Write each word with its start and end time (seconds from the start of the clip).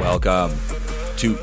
Welcome 0.00 0.50
to 1.16 1.36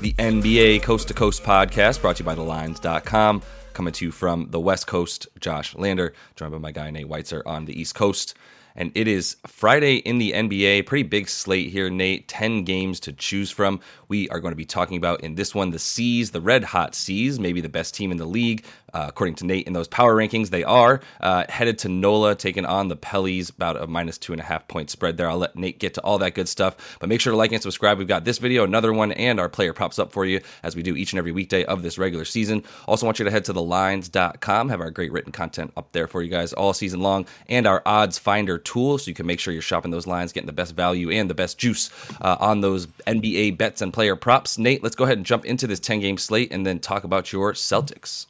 the 0.00 0.12
NBA 0.18 0.82
Coast 0.82 1.06
to 1.08 1.14
Coast 1.14 1.44
podcast 1.44 2.02
brought 2.02 2.16
to 2.16 2.22
you 2.22 2.26
by 2.26 2.34
TheLines.com. 2.34 3.42
Coming 3.74 3.92
to 3.92 4.04
you 4.04 4.10
from 4.10 4.50
the 4.50 4.58
West 4.58 4.88
Coast, 4.88 5.28
Josh 5.38 5.76
Lander, 5.76 6.12
joined 6.34 6.50
by 6.50 6.58
my 6.58 6.72
guy 6.72 6.90
Nate 6.90 7.08
Weitzer 7.08 7.42
on 7.46 7.64
the 7.64 7.80
East 7.80 7.94
Coast. 7.94 8.34
And 8.74 8.90
it 8.96 9.06
is 9.06 9.36
Friday 9.46 9.96
in 9.96 10.18
the 10.18 10.32
NBA. 10.32 10.86
Pretty 10.86 11.04
big 11.04 11.28
slate 11.28 11.70
here, 11.70 11.90
Nate. 11.90 12.26
10 12.26 12.64
games 12.64 12.98
to 13.00 13.12
choose 13.12 13.50
from. 13.50 13.80
We 14.08 14.28
are 14.30 14.40
going 14.40 14.52
to 14.52 14.56
be 14.56 14.64
talking 14.64 14.96
about 14.96 15.20
in 15.20 15.36
this 15.36 15.54
one 15.54 15.70
the 15.70 15.78
C's, 15.78 16.32
the 16.32 16.40
red 16.40 16.64
hot 16.64 16.94
C's, 16.94 17.38
maybe 17.38 17.60
the 17.60 17.68
best 17.68 17.94
team 17.94 18.10
in 18.10 18.16
the 18.16 18.26
league. 18.26 18.64
Uh, 18.94 19.06
according 19.08 19.34
to 19.36 19.46
Nate, 19.46 19.66
in 19.66 19.72
those 19.72 19.88
power 19.88 20.14
rankings, 20.14 20.50
they 20.50 20.64
are 20.64 21.00
uh, 21.20 21.44
headed 21.48 21.78
to 21.78 21.88
NOLA, 21.88 22.34
taking 22.34 22.66
on 22.66 22.88
the 22.88 22.96
Pellies, 22.96 23.50
about 23.50 23.80
a 23.80 23.86
minus 23.86 24.18
two 24.18 24.32
and 24.32 24.40
a 24.40 24.44
half 24.44 24.68
point 24.68 24.90
spread 24.90 25.16
there. 25.16 25.30
I'll 25.30 25.38
let 25.38 25.56
Nate 25.56 25.78
get 25.78 25.94
to 25.94 26.00
all 26.02 26.18
that 26.18 26.34
good 26.34 26.48
stuff, 26.48 26.98
but 27.00 27.08
make 27.08 27.20
sure 27.20 27.30
to 27.30 27.36
like 27.36 27.52
and 27.52 27.62
subscribe. 27.62 27.98
We've 27.98 28.08
got 28.08 28.24
this 28.24 28.38
video, 28.38 28.64
another 28.64 28.92
one, 28.92 29.12
and 29.12 29.40
our 29.40 29.48
player 29.48 29.72
props 29.72 29.98
up 29.98 30.12
for 30.12 30.24
you 30.24 30.40
as 30.62 30.76
we 30.76 30.82
do 30.82 30.96
each 30.96 31.12
and 31.12 31.18
every 31.18 31.32
weekday 31.32 31.64
of 31.64 31.82
this 31.82 31.98
regular 31.98 32.24
season. 32.24 32.64
Also, 32.86 33.06
want 33.06 33.18
you 33.18 33.24
to 33.24 33.30
head 33.30 33.44
to 33.46 33.54
thelines.com, 33.54 34.68
have 34.68 34.80
our 34.80 34.90
great 34.90 35.12
written 35.12 35.32
content 35.32 35.72
up 35.76 35.92
there 35.92 36.06
for 36.06 36.22
you 36.22 36.30
guys 36.30 36.52
all 36.52 36.72
season 36.72 37.00
long, 37.00 37.26
and 37.48 37.66
our 37.66 37.82
odds 37.86 38.18
finder 38.18 38.58
tool 38.58 38.98
so 38.98 39.08
you 39.08 39.14
can 39.14 39.26
make 39.26 39.40
sure 39.40 39.52
you're 39.52 39.62
shopping 39.62 39.90
those 39.90 40.06
lines, 40.06 40.32
getting 40.32 40.46
the 40.46 40.52
best 40.52 40.74
value 40.74 41.10
and 41.10 41.30
the 41.30 41.34
best 41.34 41.58
juice 41.58 41.90
uh, 42.20 42.36
on 42.40 42.60
those 42.60 42.86
NBA 43.06 43.56
bets 43.58 43.82
and 43.82 43.92
player 43.92 44.16
props. 44.16 44.58
Nate, 44.58 44.82
let's 44.82 44.96
go 44.96 45.04
ahead 45.04 45.16
and 45.16 45.26
jump 45.26 45.44
into 45.44 45.66
this 45.66 45.80
10 45.80 46.00
game 46.00 46.18
slate 46.18 46.52
and 46.52 46.66
then 46.66 46.78
talk 46.78 47.04
about 47.04 47.32
your 47.32 47.52
Celtics. 47.52 48.26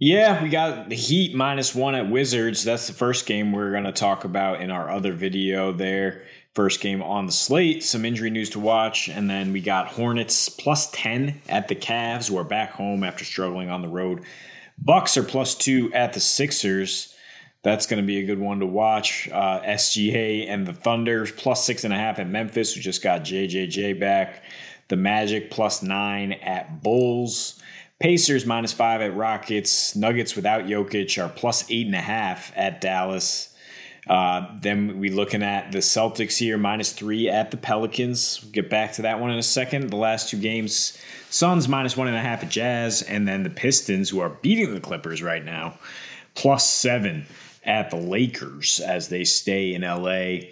Yeah, 0.00 0.40
we 0.44 0.48
got 0.48 0.88
the 0.88 0.94
Heat 0.94 1.34
minus 1.34 1.74
one 1.74 1.96
at 1.96 2.08
Wizards. 2.08 2.62
That's 2.62 2.86
the 2.86 2.92
first 2.92 3.26
game 3.26 3.50
we're 3.50 3.72
going 3.72 3.82
to 3.82 3.90
talk 3.90 4.22
about 4.22 4.60
in 4.60 4.70
our 4.70 4.88
other 4.88 5.12
video 5.12 5.72
there. 5.72 6.22
First 6.54 6.80
game 6.80 7.02
on 7.02 7.26
the 7.26 7.32
slate, 7.32 7.82
some 7.82 8.04
injury 8.04 8.30
news 8.30 8.50
to 8.50 8.60
watch. 8.60 9.08
And 9.08 9.28
then 9.28 9.52
we 9.52 9.60
got 9.60 9.88
Hornets 9.88 10.48
plus 10.48 10.88
10 10.92 11.42
at 11.48 11.66
the 11.66 11.74
Cavs, 11.74 12.28
who 12.28 12.38
are 12.38 12.44
back 12.44 12.70
home 12.70 13.02
after 13.02 13.24
struggling 13.24 13.70
on 13.70 13.82
the 13.82 13.88
road. 13.88 14.22
Bucks 14.80 15.16
are 15.16 15.24
plus 15.24 15.56
two 15.56 15.92
at 15.92 16.12
the 16.12 16.20
Sixers. 16.20 17.12
That's 17.64 17.86
going 17.86 18.00
to 18.00 18.06
be 18.06 18.18
a 18.18 18.26
good 18.26 18.38
one 18.38 18.60
to 18.60 18.66
watch. 18.66 19.28
Uh, 19.32 19.60
SGA 19.62 20.48
and 20.48 20.64
the 20.64 20.72
Thunder 20.72 21.26
plus 21.26 21.64
six 21.64 21.82
and 21.82 21.92
a 21.92 21.96
half 21.96 22.20
at 22.20 22.28
Memphis, 22.28 22.72
who 22.72 22.80
just 22.80 23.02
got 23.02 23.22
JJJ 23.22 23.98
back. 23.98 24.44
The 24.86 24.96
Magic 24.96 25.50
plus 25.50 25.82
nine 25.82 26.34
at 26.34 26.84
Bulls. 26.84 27.60
Pacers 28.00 28.46
minus 28.46 28.72
five 28.72 29.00
at 29.00 29.16
Rockets. 29.16 29.96
Nuggets 29.96 30.36
without 30.36 30.66
Jokic 30.66 31.22
are 31.22 31.28
plus 31.28 31.68
eight 31.70 31.86
and 31.86 31.96
a 31.96 32.00
half 32.00 32.52
at 32.56 32.80
Dallas. 32.80 33.54
Uh, 34.08 34.46
then 34.60 34.98
we 34.98 35.10
looking 35.10 35.42
at 35.42 35.72
the 35.72 35.78
Celtics 35.78 36.38
here 36.38 36.56
minus 36.56 36.92
three 36.92 37.28
at 37.28 37.50
the 37.50 37.56
Pelicans. 37.56 38.40
We'll 38.42 38.52
get 38.52 38.70
back 38.70 38.92
to 38.94 39.02
that 39.02 39.20
one 39.20 39.30
in 39.30 39.38
a 39.38 39.42
second. 39.42 39.90
The 39.90 39.96
last 39.96 40.30
two 40.30 40.38
games, 40.38 40.96
Suns 41.28 41.68
minus 41.68 41.96
one 41.96 42.08
and 42.08 42.16
a 42.16 42.20
half 42.20 42.42
at 42.42 42.48
Jazz, 42.48 43.02
and 43.02 43.26
then 43.26 43.42
the 43.42 43.50
Pistons, 43.50 44.08
who 44.08 44.20
are 44.20 44.30
beating 44.30 44.72
the 44.72 44.80
Clippers 44.80 45.22
right 45.22 45.44
now, 45.44 45.78
plus 46.34 46.70
seven 46.70 47.26
at 47.64 47.90
the 47.90 47.96
Lakers 47.96 48.80
as 48.80 49.08
they 49.08 49.24
stay 49.24 49.74
in 49.74 49.82
LA. 49.82 50.48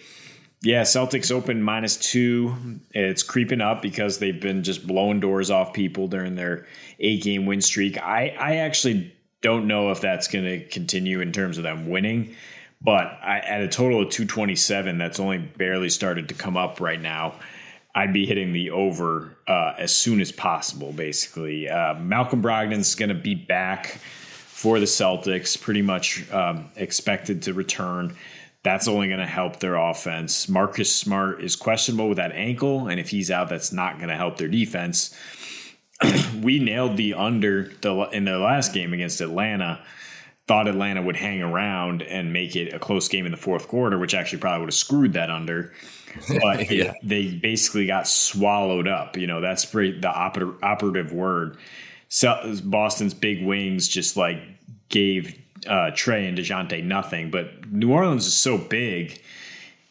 Yeah, 0.62 0.82
Celtics 0.82 1.30
open 1.30 1.62
minus 1.62 1.96
two. 1.96 2.54
It's 2.92 3.22
creeping 3.22 3.60
up 3.60 3.82
because 3.82 4.18
they've 4.18 4.40
been 4.40 4.62
just 4.62 4.86
blowing 4.86 5.20
doors 5.20 5.50
off 5.50 5.72
people 5.72 6.08
during 6.08 6.34
their 6.34 6.66
eight 6.98 7.22
game 7.22 7.46
win 7.46 7.60
streak. 7.60 7.98
I, 7.98 8.34
I 8.38 8.56
actually 8.56 9.14
don't 9.42 9.66
know 9.66 9.90
if 9.90 10.00
that's 10.00 10.28
going 10.28 10.44
to 10.44 10.64
continue 10.68 11.20
in 11.20 11.30
terms 11.30 11.58
of 11.58 11.62
them 11.62 11.88
winning, 11.88 12.34
but 12.80 13.18
I, 13.22 13.38
at 13.40 13.60
a 13.60 13.68
total 13.68 14.02
of 14.02 14.10
227, 14.10 14.98
that's 14.98 15.20
only 15.20 15.38
barely 15.38 15.90
started 15.90 16.28
to 16.28 16.34
come 16.34 16.56
up 16.56 16.80
right 16.80 17.00
now. 17.00 17.34
I'd 17.94 18.12
be 18.12 18.26
hitting 18.26 18.52
the 18.52 18.70
over 18.70 19.36
uh, 19.46 19.74
as 19.78 19.94
soon 19.94 20.20
as 20.20 20.30
possible, 20.32 20.92
basically. 20.92 21.68
Uh, 21.68 21.94
Malcolm 21.94 22.42
Brogdon's 22.42 22.94
going 22.94 23.08
to 23.08 23.14
be 23.14 23.34
back 23.34 23.98
for 24.56 24.78
the 24.80 24.86
Celtics, 24.86 25.60
pretty 25.60 25.82
much 25.82 26.30
um, 26.32 26.70
expected 26.76 27.42
to 27.42 27.54
return. 27.54 28.16
That's 28.66 28.88
only 28.88 29.06
going 29.06 29.20
to 29.20 29.26
help 29.26 29.60
their 29.60 29.76
offense. 29.76 30.48
Marcus 30.48 30.92
Smart 30.92 31.40
is 31.40 31.54
questionable 31.54 32.08
with 32.08 32.16
that 32.16 32.32
ankle, 32.32 32.88
and 32.88 32.98
if 32.98 33.08
he's 33.10 33.30
out, 33.30 33.48
that's 33.48 33.70
not 33.70 33.98
going 33.98 34.08
to 34.08 34.16
help 34.16 34.38
their 34.38 34.48
defense. 34.48 35.16
we 36.42 36.58
nailed 36.58 36.96
the 36.96 37.14
under 37.14 37.70
the, 37.82 37.94
in 38.12 38.24
the 38.24 38.38
last 38.38 38.74
game 38.74 38.92
against 38.92 39.20
Atlanta. 39.20 39.80
Thought 40.48 40.66
Atlanta 40.66 41.00
would 41.00 41.14
hang 41.14 41.42
around 41.42 42.02
and 42.02 42.32
make 42.32 42.56
it 42.56 42.74
a 42.74 42.80
close 42.80 43.06
game 43.06 43.24
in 43.24 43.30
the 43.30 43.38
fourth 43.38 43.68
quarter, 43.68 44.00
which 44.00 44.14
actually 44.14 44.40
probably 44.40 44.62
would 44.62 44.70
have 44.70 44.74
screwed 44.74 45.12
that 45.12 45.30
under. 45.30 45.72
But 46.42 46.68
yeah. 46.72 46.92
they 47.04 47.36
basically 47.36 47.86
got 47.86 48.08
swallowed 48.08 48.88
up. 48.88 49.16
You 49.16 49.28
know, 49.28 49.40
that's 49.40 49.64
pretty, 49.64 50.00
the 50.00 50.08
oper- 50.08 50.60
operative 50.64 51.12
word. 51.12 51.56
So 52.08 52.56
Boston's 52.64 53.14
big 53.14 53.46
wings 53.46 53.86
just 53.86 54.16
like 54.16 54.42
gave 54.88 55.40
uh, 55.66 55.90
Trae 55.92 56.28
and 56.28 56.36
Dejounte 56.36 56.82
nothing, 56.84 57.30
but 57.30 57.70
New 57.70 57.92
Orleans 57.92 58.26
is 58.26 58.34
so 58.34 58.58
big 58.58 59.20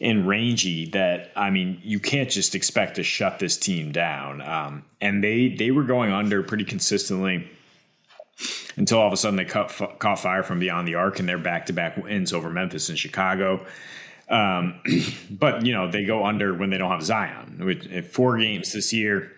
and 0.01 0.27
rangy 0.27 0.85
that 0.87 1.31
I 1.35 1.49
mean 1.49 1.79
you 1.83 1.99
can't 1.99 2.29
just 2.29 2.53
expect 2.53 2.95
to 2.95 3.03
shut 3.03 3.39
this 3.39 3.57
team 3.57 3.91
down. 3.91 4.41
Um, 4.41 4.85
and 5.01 5.23
they 5.23 5.49
they 5.49 5.71
were 5.71 5.83
going 5.83 6.11
under 6.11 6.43
pretty 6.43 6.65
consistently 6.65 7.49
until 8.75 8.99
all 8.99 9.07
of 9.07 9.13
a 9.13 9.17
sudden 9.17 9.37
they 9.37 9.45
cut, 9.45 9.69
caught 9.99 10.19
fire 10.19 10.43
from 10.43 10.59
beyond 10.59 10.87
the 10.87 10.95
arc 10.95 11.19
and 11.19 11.29
they're 11.29 11.37
back 11.37 11.67
to 11.67 11.73
back 11.73 11.97
wins 11.97 12.33
over 12.33 12.49
Memphis 12.49 12.89
and 12.89 12.99
Chicago. 12.99 13.65
Um, 14.29 14.81
but 15.31 15.65
you 15.65 15.73
know 15.73 15.89
they 15.89 16.03
go 16.03 16.25
under 16.25 16.53
when 16.53 16.69
they 16.69 16.77
don't 16.77 16.91
have 16.91 17.03
Zion. 17.03 17.61
With 17.65 18.11
four 18.11 18.37
games 18.37 18.73
this 18.73 18.91
year, 18.91 19.31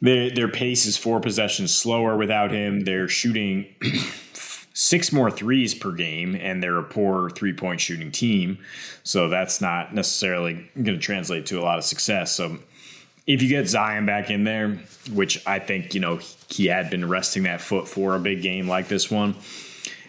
their 0.00 0.30
their 0.30 0.48
pace 0.48 0.86
is 0.86 0.96
four 0.96 1.20
possessions 1.20 1.74
slower 1.74 2.16
without 2.16 2.52
him. 2.52 2.80
They're 2.80 3.08
shooting 3.08 3.66
six 4.74 5.12
more 5.12 5.30
threes 5.30 5.74
per 5.74 5.92
game, 5.92 6.34
and 6.34 6.62
they're 6.62 6.78
a 6.78 6.84
poor 6.84 7.30
three 7.30 7.52
point 7.52 7.80
shooting 7.80 8.10
team. 8.10 8.58
So 9.02 9.28
that's 9.28 9.60
not 9.60 9.94
necessarily 9.94 10.70
going 10.74 10.98
to 10.98 10.98
translate 10.98 11.46
to 11.46 11.60
a 11.60 11.62
lot 11.62 11.78
of 11.78 11.84
success. 11.84 12.32
So 12.32 12.58
if 13.26 13.42
you 13.42 13.48
get 13.48 13.68
Zion 13.68 14.06
back 14.06 14.30
in 14.30 14.44
there, 14.44 14.78
which 15.12 15.46
I 15.46 15.58
think 15.58 15.94
you 15.94 16.00
know 16.00 16.20
he 16.48 16.66
had 16.66 16.90
been 16.90 17.08
resting 17.08 17.44
that 17.44 17.60
foot 17.60 17.88
for 17.88 18.14
a 18.14 18.20
big 18.20 18.42
game 18.42 18.68
like 18.68 18.88
this 18.88 19.10
one. 19.10 19.36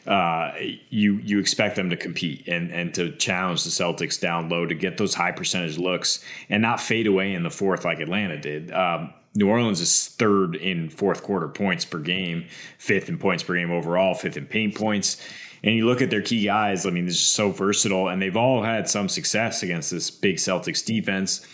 Uh, 0.05 0.51
you 0.89 1.13
you 1.23 1.39
expect 1.39 1.77
them 1.77 1.89
to 1.89 1.95
compete 1.95 2.45
and 2.47 2.71
and 2.71 2.93
to 2.93 3.11
challenge 3.15 3.63
the 3.63 3.69
Celtics 3.69 4.19
down 4.19 4.49
low 4.49 4.65
to 4.65 4.75
get 4.75 4.97
those 4.97 5.13
high 5.13 5.31
percentage 5.31 5.77
looks 5.77 6.21
and 6.49 6.61
not 6.61 6.81
fade 6.81 7.07
away 7.07 7.33
in 7.33 7.43
the 7.43 7.49
fourth 7.49 7.85
like 7.85 7.99
Atlanta 7.99 8.37
did. 8.37 8.69
Um, 8.73 9.13
New 9.35 9.49
Orleans 9.49 9.81
is 9.81 10.09
third 10.09 10.55
in 10.55 10.89
fourth 10.89 11.23
quarter 11.23 11.47
points 11.47 11.85
per 11.85 11.97
game, 11.99 12.45
fifth 12.77 13.09
in 13.09 13.17
points 13.17 13.43
per 13.43 13.55
game 13.55 13.71
overall, 13.71 14.13
fifth 14.13 14.37
in 14.37 14.45
paint 14.45 14.75
points. 14.75 15.17
And 15.63 15.75
you 15.75 15.85
look 15.85 16.01
at 16.01 16.09
their 16.09 16.21
key 16.21 16.43
guys, 16.43 16.85
I 16.85 16.89
mean, 16.91 17.05
they're 17.05 17.13
just 17.13 17.31
so 17.31 17.49
versatile, 17.49 18.09
and 18.09 18.21
they've 18.21 18.35
all 18.35 18.61
had 18.61 18.89
some 18.89 19.09
success 19.09 19.63
against 19.63 19.91
this 19.91 20.11
big 20.11 20.35
Celtics 20.35 20.85
defense. 20.85 21.47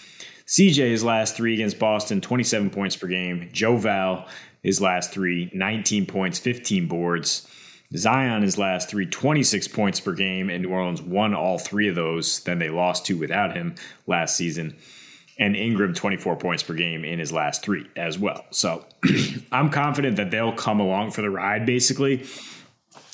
CJ's 0.47 1.03
last 1.03 1.37
three 1.37 1.53
against 1.53 1.77
Boston, 1.77 2.19
27 2.19 2.71
points 2.71 2.95
per 2.95 3.07
game. 3.07 3.49
Joe 3.53 3.77
Val, 3.77 4.27
his 4.63 4.81
last 4.81 5.11
three, 5.11 5.49
19 5.53 6.07
points, 6.07 6.39
15 6.39 6.87
boards. 6.87 7.47
Zion, 7.95 8.41
his 8.41 8.57
last 8.57 8.89
three, 8.89 9.05
26 9.05 9.67
points 9.69 9.99
per 9.99 10.13
game, 10.13 10.49
and 10.49 10.63
New 10.63 10.69
Orleans 10.69 11.01
won 11.01 11.33
all 11.33 11.57
three 11.59 11.87
of 11.87 11.95
those. 11.95 12.39
Then 12.41 12.59
they 12.59 12.69
lost 12.69 13.05
two 13.05 13.17
without 13.17 13.55
him 13.55 13.75
last 14.05 14.35
season 14.35 14.75
and 15.39 15.55
Ingram 15.55 15.93
24 15.93 16.35
points 16.35 16.63
per 16.63 16.73
game 16.73 17.05
in 17.05 17.17
his 17.17 17.31
last 17.31 17.63
three 17.63 17.87
as 17.95 18.19
well. 18.19 18.45
So 18.51 18.85
I'm 19.51 19.69
confident 19.69 20.17
that 20.17 20.31
they'll 20.31 20.53
come 20.53 20.81
along 20.81 21.11
for 21.11 21.21
the 21.21 21.29
ride, 21.29 21.65
basically. 21.65 22.25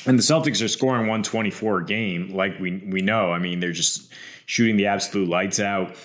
And 0.07 0.19
the 0.19 0.23
Celtics 0.23 0.63
are 0.63 0.67
scoring 0.67 1.01
124 1.01 1.79
a 1.79 1.85
game, 1.85 2.33
like 2.33 2.59
we 2.59 2.83
we 2.91 3.01
know. 3.01 3.31
I 3.31 3.39
mean, 3.39 3.59
they're 3.59 3.71
just 3.71 4.11
shooting 4.45 4.75
the 4.77 4.87
absolute 4.87 5.29
lights 5.29 5.59
out. 5.59 5.95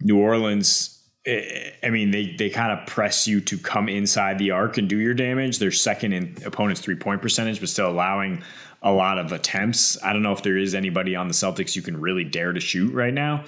New 0.00 0.18
Orleans, 0.18 1.02
eh, 1.26 1.70
I 1.82 1.90
mean, 1.90 2.10
they 2.10 2.34
they 2.38 2.48
kind 2.48 2.78
of 2.78 2.86
press 2.86 3.26
you 3.26 3.40
to 3.42 3.58
come 3.58 3.88
inside 3.88 4.38
the 4.38 4.50
arc 4.50 4.78
and 4.78 4.88
do 4.88 4.98
your 4.98 5.14
damage. 5.14 5.58
They're 5.58 5.72
second 5.72 6.12
in 6.12 6.36
opponents' 6.46 6.80
three 6.80 6.96
point 6.96 7.20
percentage, 7.20 7.60
but 7.60 7.68
still 7.68 7.90
allowing 7.90 8.42
a 8.82 8.92
lot 8.92 9.18
of 9.18 9.32
attempts. 9.32 10.02
I 10.02 10.12
don't 10.12 10.22
know 10.22 10.32
if 10.32 10.42
there 10.42 10.58
is 10.58 10.74
anybody 10.74 11.16
on 11.16 11.28
the 11.28 11.34
Celtics 11.34 11.74
you 11.76 11.82
can 11.82 11.98
really 11.98 12.24
dare 12.24 12.52
to 12.52 12.60
shoot 12.60 12.92
right 12.92 13.14
now 13.14 13.44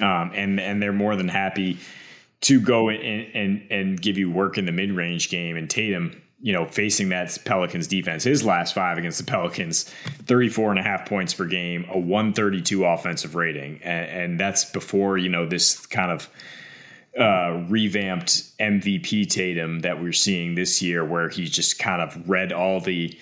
um, 0.00 0.32
and 0.34 0.60
and 0.60 0.82
they're 0.82 0.92
more 0.92 1.16
than 1.16 1.28
happy 1.28 1.78
to 2.42 2.60
go 2.60 2.88
and 2.88 3.34
and 3.34 3.66
and 3.70 4.00
give 4.00 4.18
you 4.18 4.30
work 4.30 4.58
in 4.58 4.66
the 4.66 4.72
mid 4.72 4.92
range 4.92 5.30
game. 5.30 5.56
And 5.56 5.68
Tatum, 5.68 6.20
you 6.40 6.52
know, 6.52 6.66
facing 6.66 7.08
that 7.10 7.36
Pelicans 7.44 7.86
defense, 7.86 8.24
his 8.24 8.44
last 8.44 8.74
five 8.74 8.98
against 8.98 9.18
the 9.18 9.24
Pelicans, 9.24 9.84
34 10.26 10.70
and 10.70 10.78
a 10.78 10.82
half 10.82 11.08
points 11.08 11.34
per 11.34 11.46
game, 11.46 11.84
a 11.90 11.98
132 11.98 12.84
offensive 12.84 13.34
rating, 13.34 13.80
and, 13.82 14.10
and 14.10 14.40
that's 14.40 14.64
before 14.64 15.18
you 15.18 15.28
know 15.28 15.46
this 15.46 15.86
kind 15.86 16.12
of 16.12 16.28
uh, 17.18 17.64
revamped 17.68 18.56
MVP 18.58 19.28
Tatum 19.28 19.80
that 19.80 20.00
we're 20.00 20.12
seeing 20.12 20.54
this 20.54 20.80
year, 20.80 21.04
where 21.04 21.28
he 21.28 21.46
just 21.46 21.78
kind 21.78 22.00
of 22.00 22.28
read 22.28 22.52
all 22.52 22.80
the 22.80 23.18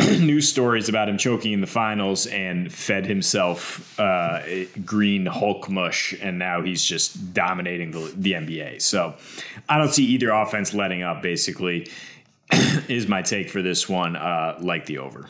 news 0.20 0.48
stories 0.48 0.88
about 0.88 1.08
him 1.08 1.18
choking 1.18 1.52
in 1.52 1.60
the 1.60 1.66
finals 1.66 2.26
and 2.26 2.72
fed 2.72 3.06
himself 3.06 3.98
uh, 3.98 4.40
green 4.84 5.26
Hulk 5.26 5.68
mush, 5.68 6.14
and 6.20 6.38
now 6.38 6.62
he's 6.62 6.84
just 6.84 7.34
dominating 7.34 7.90
the, 7.90 8.12
the 8.16 8.32
NBA. 8.32 8.82
So 8.82 9.16
I 9.68 9.78
don't 9.78 9.92
see 9.92 10.04
either 10.06 10.30
offense 10.30 10.74
letting 10.74 11.02
up. 11.02 11.22
Basically, 11.22 11.90
is 12.88 13.08
my 13.08 13.22
take 13.22 13.50
for 13.50 13.62
this 13.62 13.88
one. 13.88 14.16
Uh, 14.16 14.56
like 14.60 14.86
the 14.86 14.98
over. 14.98 15.28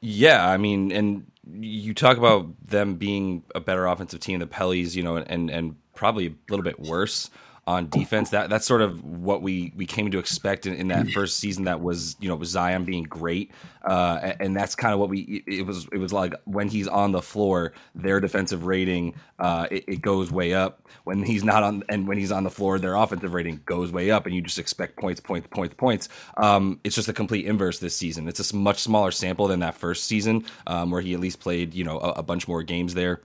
Yeah, 0.00 0.46
I 0.46 0.56
mean, 0.58 0.92
and 0.92 1.30
you 1.50 1.94
talk 1.94 2.18
about 2.18 2.48
them 2.66 2.96
being 2.96 3.44
a 3.54 3.60
better 3.60 3.86
offensive 3.86 4.20
team, 4.20 4.40
the 4.40 4.46
Pellies, 4.46 4.94
you 4.94 5.02
know, 5.02 5.16
and 5.16 5.50
and 5.50 5.76
probably 5.94 6.26
a 6.26 6.34
little 6.50 6.64
bit 6.64 6.78
worse 6.80 7.30
on 7.66 7.88
defense. 7.88 8.30
That 8.30 8.50
that's 8.50 8.66
sort 8.66 8.82
of 8.82 9.02
what 9.04 9.42
we 9.42 9.72
we 9.76 9.86
came 9.86 10.10
to 10.10 10.18
expect 10.18 10.66
in, 10.66 10.74
in 10.74 10.88
that 10.88 11.08
first 11.10 11.38
season. 11.38 11.64
That 11.64 11.80
was 11.80 12.16
you 12.20 12.28
know 12.28 12.42
Zion 12.42 12.84
being 12.84 13.04
great, 13.04 13.52
uh, 13.84 14.20
and, 14.22 14.36
and, 14.40 14.56
that's 14.56 14.74
kind 14.74 14.92
of 14.92 15.00
what 15.00 15.08
we. 15.08 15.42
It 15.46 15.66
was 15.66 15.86
it 15.92 15.98
was 15.98 16.12
like 16.12 16.34
when 16.44 16.68
he's 16.68 16.88
on 16.88 17.12
the 17.12 17.22
floor, 17.22 17.72
their 17.94 18.20
defensive 18.20 18.64
rating 18.64 19.14
uh, 19.38 19.66
it, 19.70 19.84
it, 19.86 20.02
goes 20.02 20.30
way 20.30 20.54
up. 20.54 20.88
When 21.04 21.22
he's 21.22 21.44
not 21.44 21.62
on, 21.62 21.82
and 21.88 22.06
when 22.06 22.18
he's 22.18 22.32
on 22.32 22.44
the 22.44 22.50
floor, 22.50 22.78
their 22.78 22.94
offensive 22.94 23.34
rating 23.34 23.60
goes 23.66 23.92
way 23.92 24.10
up, 24.10 24.26
and 24.26 24.34
you 24.34 24.42
just 24.42 24.58
expect 24.58 24.96
points, 24.96 25.20
points, 25.20 25.48
points, 25.50 25.74
points. 25.74 26.08
Um, 26.36 26.80
it's 26.84 26.94
just 26.94 27.08
a 27.08 27.12
complete 27.12 27.46
inverse 27.46 27.78
this 27.78 27.96
season. 27.96 28.28
It's 28.28 28.52
a 28.52 28.56
much 28.56 28.78
smaller 28.78 29.10
sample 29.10 29.48
than 29.48 29.60
that 29.60 29.74
first 29.74 30.04
season, 30.04 30.44
um, 30.66 30.90
where 30.90 31.00
he 31.00 31.14
at 31.14 31.20
least 31.20 31.40
played 31.40 31.74
you 31.74 31.84
know 31.84 31.98
a, 31.98 32.10
a 32.12 32.22
bunch 32.22 32.46
more 32.46 32.62
games 32.62 32.94
there. 32.94 33.20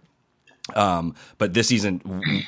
Um, 0.75 1.15
but 1.37 1.53
this 1.53 1.67
season 1.67 2.01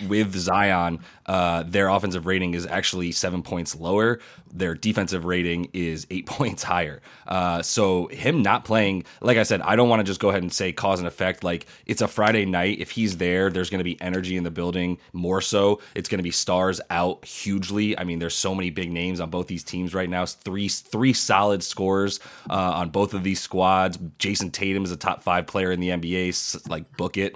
with 0.08 0.36
Zion, 0.36 1.00
uh, 1.26 1.64
their 1.64 1.88
offensive 1.88 2.26
rating 2.26 2.54
is 2.54 2.66
actually 2.66 3.12
seven 3.12 3.42
points 3.42 3.76
lower. 3.76 4.20
Their 4.54 4.76
defensive 4.76 5.26
rating 5.26 5.70
is 5.74 6.06
eight 6.10 6.26
points 6.38 6.64
higher. 6.64 7.02
Uh, 7.28 7.62
so 7.62 8.08
him 8.08 8.42
not 8.42 8.66
playing, 8.66 9.06
like 9.22 9.38
I 9.38 9.44
said, 9.44 9.62
I 9.62 9.76
don't 9.76 9.90
want 9.90 10.02
to 10.02 10.04
just 10.04 10.20
go 10.20 10.30
ahead 10.30 10.42
and 10.42 10.52
say 10.52 10.72
cause 10.74 11.00
and 11.00 11.08
effect. 11.08 11.44
Like 11.44 11.68
it's 11.86 12.02
a 12.02 12.08
Friday 12.08 12.46
night. 12.46 12.80
If 12.80 12.92
he's 12.92 13.18
there, 13.18 13.50
there's 13.50 13.70
going 13.70 13.80
to 13.80 13.86
be 13.86 14.00
energy 14.02 14.36
in 14.36 14.44
the 14.44 14.52
building. 14.52 14.98
More 15.14 15.42
so, 15.42 15.80
it's 15.96 16.10
going 16.10 16.20
to 16.20 16.24
be 16.24 16.32
stars 16.32 16.82
out 16.90 17.24
hugely. 17.24 17.98
I 17.98 18.04
mean, 18.04 18.20
there's 18.20 18.36
so 18.36 18.54
many 18.54 18.70
big 18.70 18.92
names 18.92 19.20
on 19.20 19.30
both 19.30 19.48
these 19.48 19.64
teams 19.64 19.94
right 19.94 20.10
now. 20.10 20.26
Three 20.26 20.68
three 20.68 21.14
solid 21.14 21.64
scores 21.64 22.20
uh, 22.50 22.54
on 22.54 22.90
both 22.90 23.14
of 23.14 23.24
these 23.24 23.40
squads. 23.40 23.98
Jayson 24.20 24.52
Tatum 24.52 24.84
is 24.84 24.92
a 24.92 24.98
top 24.98 25.24
five 25.24 25.48
player 25.48 25.72
in 25.72 25.80
the 25.80 25.90
NBA. 25.90 26.70
Like 26.70 26.92
book 26.98 27.18
it. 27.18 27.36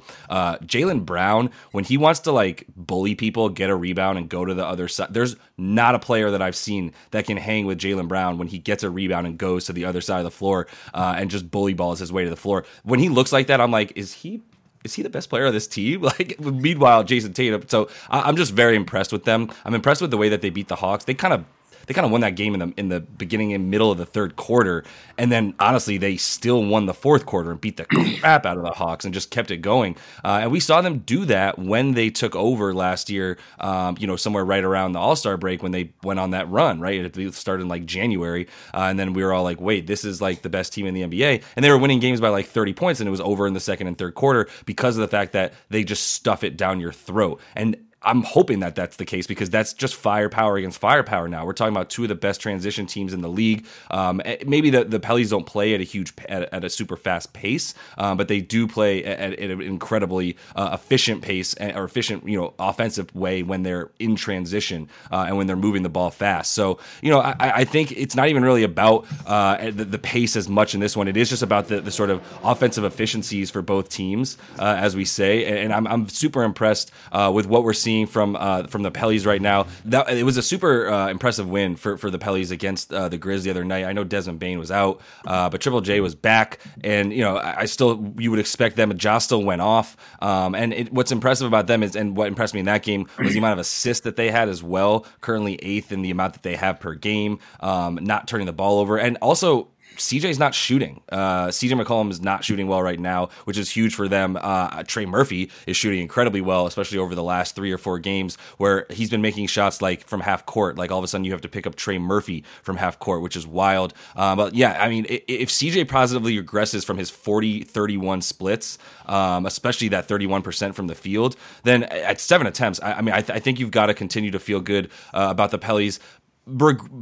Jaylen 0.76 1.06
Brown, 1.06 1.52
when 1.72 1.84
he 1.84 1.98
wants 1.98 2.20
to 2.22 2.32
like 2.32 2.66
bully 2.76 3.16
people, 3.16 3.50
get 3.50 3.70
a 3.70 3.76
rebound, 3.76 4.18
and 4.18 4.28
go 4.30 4.44
to 4.44 4.54
the 4.54 4.66
other 4.66 4.88
side, 4.88 5.14
there's 5.14 5.36
not 5.58 5.96
a 5.96 6.00
player 6.00 6.32
that 6.32 6.42
I've 6.42 6.56
seen 6.56 6.94
that 7.12 7.26
can 7.26 7.38
hang 7.38 7.66
with 7.66 7.80
Jaylen 7.80 8.08
Brown 8.08 8.38
when 8.38 8.48
he 8.48 8.58
gets 8.58 8.84
a 8.84 8.90
rebound 8.90 9.26
and 9.26 9.38
goes 9.38 9.66
to 9.66 9.74
the 9.74 9.86
other 9.86 10.02
side 10.02 10.20
of 10.20 10.26
the 10.26 10.32
floor 10.32 10.68
uh, 10.94 11.16
and 11.18 11.32
just 11.32 11.50
bully 11.50 11.74
balls 11.74 12.00
his 12.00 12.12
way 12.12 12.26
to 12.26 12.30
the 12.30 12.36
floor. 12.36 12.66
When 12.84 13.00
he 13.00 13.10
looks 13.10 13.32
like 13.32 13.48
that, 13.48 13.62
I'm 13.62 13.72
like, 13.72 13.94
is 13.96 14.14
he 14.14 14.42
is 14.84 14.94
he 14.94 15.02
the 15.02 15.10
best 15.10 15.30
player 15.30 15.46
of 15.46 15.54
this 15.54 15.68
team? 15.68 16.02
Like, 16.06 16.40
meanwhile, 16.40 17.04
Jayson 17.04 17.34
Tatum. 17.34 17.64
So 17.68 17.90
I'm 18.10 18.36
just 18.36 18.54
very 18.54 18.76
impressed 18.76 19.12
with 19.12 19.24
them. 19.24 19.50
I'm 19.66 19.74
impressed 19.74 20.02
with 20.02 20.12
the 20.12 20.18
way 20.18 20.30
that 20.30 20.42
they 20.42 20.52
beat 20.52 20.68
the 20.68 20.76
Hawks. 20.76 21.06
They 21.06 21.16
kind 21.16 21.34
of 21.34 21.46
they 21.86 21.94
kind 21.94 22.06
of 22.06 22.12
won 22.12 22.22
that 22.22 22.36
game 22.36 22.54
in 22.54 22.60
the 22.60 22.74
in 22.78 22.90
the 22.90 23.00
beginning 23.00 23.54
and 23.54 23.70
middle 23.70 23.92
of 23.92 23.98
the 23.98 24.06
third 24.06 24.36
quarter, 24.36 24.84
and 25.18 25.32
then 25.32 25.54
honestly 25.60 25.98
they 25.98 26.18
still 26.18 26.64
won 26.64 26.86
the 26.86 26.94
fourth 26.94 27.26
quarter 27.26 27.52
and 27.52 27.62
beat 27.62 27.78
the 27.78 27.86
crap 28.20 28.46
out 28.46 28.58
of 28.58 28.64
the 28.64 28.72
Hawks 28.72 29.06
and 29.06 29.14
just 29.14 29.32
kept 29.32 29.52
it 29.52 29.58
going. 29.58 29.96
Uh, 30.24 30.40
and 30.42 30.52
we 30.52 30.60
saw 30.60 30.82
them 30.82 31.00
do 31.00 31.26
that 31.26 31.60
when 31.60 31.94
they 31.94 32.10
took 32.10 32.36
over 32.36 32.74
last 32.74 33.10
year. 33.10 33.38
Um, 33.60 33.98
you 34.00 34.08
know, 34.08 34.16
somewhere 34.16 34.46
right 34.46 34.64
around 34.64 34.94
the 34.94 35.00
All 35.00 35.16
Star 35.16 35.38
break 35.38 35.64
when 35.64 35.72
they 35.72 35.92
went 36.04 36.20
on 36.20 36.32
that 36.32 36.50
run. 36.50 36.80
Right, 36.80 37.18
it 37.18 37.34
started 37.34 37.64
in 37.64 37.70
like 37.70 37.86
January, 37.86 38.48
uh, 38.74 38.84
and 38.84 39.00
then 39.00 39.14
we 39.14 39.24
were 39.24 39.34
all 39.34 39.44
like, 39.44 39.62
wait, 39.62 39.88
this 39.88 40.06
is 40.06 40.22
like 40.22 40.42
the 40.42 40.50
best 40.50 40.74
team 40.74 40.86
in 40.86 40.94
the 40.94 41.02
NBA, 41.02 41.44
and 41.56 41.64
they 41.64 41.70
were 41.70 41.78
winning 41.78 42.00
games 42.00 42.22
by 42.22 42.30
like 42.30 42.48
30 42.48 42.74
points, 42.74 43.00
and 43.00 43.08
it 43.08 43.12
was 43.12 43.22
over 43.22 43.48
in 43.48 43.54
the 43.54 43.60
second 43.60 43.88
and 43.88 43.98
third 43.98 44.16
quarter 44.16 44.48
because 44.66 44.98
of 44.98 45.02
the 45.02 45.08
fact 45.08 45.34
that 45.34 45.54
they 45.70 45.84
just 45.84 46.14
stuff 46.14 46.44
it 46.44 46.58
down 46.58 46.80
your 46.80 46.92
throat. 46.92 47.42
And 47.56 47.78
I'm 48.06 48.24
hoping 48.24 48.60
that 48.60 48.76
that's 48.76 48.98
the 48.98 49.06
case 49.06 49.28
because 49.28 49.50
that's 49.50 49.74
just 49.74 49.96
firepower 49.96 50.58
against 50.58 50.80
firepower 50.80 51.28
now. 51.28 51.46
We're 51.46 51.54
talking 51.54 51.74
about 51.74 51.90
two 51.90 52.04
of 52.04 52.10
the 52.10 52.16
best 52.16 52.42
transition 52.42 52.86
teams 52.86 53.14
in 53.14 53.22
the 53.22 53.30
league. 53.30 53.66
Um, 53.92 54.22
eh, 54.24 54.38
maybe 54.46 54.70
the, 54.70 54.84
the 54.84 55.00
Pellies 55.00 55.30
don't 55.30 55.46
play 55.46 55.74
at 55.74 55.82
a 55.82 55.84
huge 55.84 56.14
at, 56.30 56.54
at 56.54 56.64
a 56.64 56.70
super 56.70 56.96
fast 56.96 57.34
pace, 57.34 57.74
um, 57.98 58.18
but 58.18 58.28
they 58.28 58.42
do 58.42 58.68
play 58.68 59.04
at, 59.04 59.34
at 59.34 59.50
an 59.50 59.62
incredibly 59.62 60.38
uh, 60.56 60.72
efficient 60.74 61.22
pace 61.22 61.56
eh, 61.60 61.74
or 61.76 61.84
efficient 61.84 62.28
you 62.28 62.38
know 62.38 62.54
offensive 62.60 63.14
way 63.16 63.44
when 63.44 63.64
they're 63.64 63.90
in 64.00 64.16
transition 64.16 64.90
uh, 65.12 65.26
and 65.28 65.38
when 65.38 65.48
they're 65.48 65.56
moving 65.56 65.84
the 65.84 65.90
ball 65.90 66.12
fast. 66.12 66.54
So 66.54 66.80
you 67.02 67.10
know 67.10 67.20
I, 67.20 67.36
I 67.40 67.66
think 67.66 67.92
it's 67.92 68.16
not 68.16 68.30
even 68.30 68.44
really 68.44 68.64
about 68.64 69.06
uh, 69.26 69.72
the, 69.72 69.86
the, 69.86 70.06
pace 70.06 70.36
as 70.36 70.48
much 70.48 70.76
in 70.76 70.82
this 70.82 70.96
one. 70.96 71.08
It 71.08 71.18
is 71.18 71.30
just 71.30 71.42
about 71.42 71.68
the, 71.68 71.82
the 71.82 71.90
sort 71.90 72.12
of 72.12 72.22
offensive 72.44 72.84
efficiencies 72.84 73.50
for 73.50 73.64
both 73.64 73.90
teams, 73.90 74.38
uh, 74.60 74.76
as 74.78 74.96
we 74.96 75.04
say. 75.04 75.46
And, 75.46 75.58
and 75.58 75.74
I'm, 75.74 75.88
I'm 75.88 76.10
super 76.10 76.44
impressed 76.44 76.92
uh, 77.12 77.32
with 77.34 77.48
what 77.48 77.64
we're 77.64 77.74
seeing 77.74 77.95
seeing 77.96 78.08
from 78.08 78.36
uh, 78.36 78.68
from 78.68 78.84
the 78.84 78.92
Pellies 78.92 79.26
right 79.26 79.42
now. 79.42 79.68
That 79.86 80.10
it 80.10 80.24
was 80.24 80.38
a 80.38 80.42
super 80.42 80.90
uh, 80.90 81.08
impressive 81.10 81.50
win 81.50 81.76
for, 81.76 81.98
for 81.98 82.10
the 82.10 82.20
Pellies 82.20 82.52
against 82.52 82.94
uh, 82.94 83.10
the 83.10 83.18
Grizz 83.18 83.44
the 83.44 83.50
other 83.50 83.64
night. 83.64 83.86
I 83.86 83.94
know 83.94 84.04
Desmond 84.04 84.40
Bane 84.40 84.60
was 84.60 84.72
out, 84.72 85.02
uh, 85.26 85.50
but 85.50 85.62
Triple 85.62 85.82
J 85.82 86.02
was 86.02 86.16
back, 86.16 86.60
and 86.84 87.14
you 87.14 87.22
know 87.22 87.38
I, 87.38 87.62
I 87.62 87.66
still 87.66 88.14
you 88.18 88.32
would 88.32 88.40
expect 88.40 88.76
them. 88.76 88.96
Josh 88.98 89.26
still 89.26 89.44
went 89.44 89.62
off, 89.62 89.96
um, 90.22 90.56
and 90.56 90.74
it, 90.74 90.94
what's 90.94 91.12
impressive 91.12 91.48
about 91.48 91.68
them 91.68 91.84
is, 91.84 91.96
and 91.96 92.16
what 92.16 92.28
impressed 92.28 92.54
me 92.54 92.60
in 92.60 92.66
that 92.66 92.84
game 92.84 93.08
was 93.20 93.34
the 93.34 93.40
amount 93.40 93.54
of 93.54 93.60
assists 93.60 94.04
that 94.04 94.16
they 94.16 94.32
had 94.32 94.50
as 94.50 94.62
well. 94.62 95.06
Currently 95.22 95.56
eighth 95.56 95.92
in 95.92 96.02
the 96.02 96.12
amount 96.12 96.34
that 96.34 96.44
they 96.44 96.56
have 96.56 96.80
per 96.80 96.94
game, 96.94 97.40
um, 97.62 98.00
not 98.02 98.28
turning 98.28 98.46
the 98.46 98.54
ball 98.54 98.80
over, 98.80 98.98
and 98.98 99.18
also 99.22 99.70
CJ's 99.98 100.40
not 100.40 100.54
shooting. 100.54 101.02
Uh, 101.10 101.48
CJ 101.48 101.82
McCollum 101.82 102.12
is 102.12 102.22
not 102.22 102.44
shooting 102.44 102.68
well 102.68 102.82
right 102.82 103.00
now, 103.00 103.30
which 103.46 103.58
is 103.58 103.70
huge 103.70 103.96
for 103.96 104.08
them. 104.08 104.38
Uh, 104.40 104.84
Trey 104.84 105.06
Murphy 105.06 105.52
is 105.68 105.78
shooting 105.78 106.02
incredibly 106.02 106.42
well, 106.42 106.68
especially 106.68 106.98
over 106.98 107.16
the 107.16 107.24
last 107.24 107.56
three 107.56 107.72
or 107.72 107.78
four 107.78 108.00
games 108.00 108.38
where 108.58 108.86
he's 108.90 109.10
been 109.10 109.22
making 109.22 109.48
shots 109.48 109.82
like 109.82 110.08
from 110.08 110.22
half 110.22 110.46
court. 110.46 110.78
Like 110.78 110.92
all 110.92 110.98
of 110.98 111.04
a 111.04 111.08
sudden 111.08 111.26
you 111.26 111.32
have 111.32 111.42
to 111.42 111.50
pick 111.50 111.66
up 111.66 111.76
Trey 111.76 111.98
Murphy 111.98 112.44
from 112.64 112.78
half 112.78 113.00
court, 113.00 113.22
which 113.22 113.36
is 113.36 113.48
wild. 113.48 113.94
Um, 114.16 114.38
but 114.38 114.54
yeah, 114.54 114.82
I 114.82 114.90
mean, 114.90 115.06
if 115.10 115.50
CJ 115.50 115.88
positively 115.88 116.42
regresses 116.42 116.86
from 116.86 116.98
his 116.98 117.10
40 117.10 117.64
31 117.64 118.22
splits, 118.22 118.78
um, 119.06 119.46
especially 119.46 119.90
that 119.90 120.08
31% 120.08 120.74
from 120.74 120.88
the 120.88 120.96
field, 120.96 121.36
then 121.64 121.84
at 121.84 122.20
seven 122.20 122.48
attempts, 122.48 122.80
I, 122.82 122.94
I 122.94 123.02
mean, 123.02 123.14
I, 123.14 123.22
th- 123.22 123.36
I, 123.36 123.40
think 123.40 123.60
you've 123.60 123.72
got 123.72 123.88
to 123.88 123.94
continue 123.94 124.32
to 124.32 124.40
feel 124.40 124.60
good 124.60 124.90
uh, 125.14 125.28
about 125.30 125.52
the 125.52 125.60
Pellies 125.60 126.00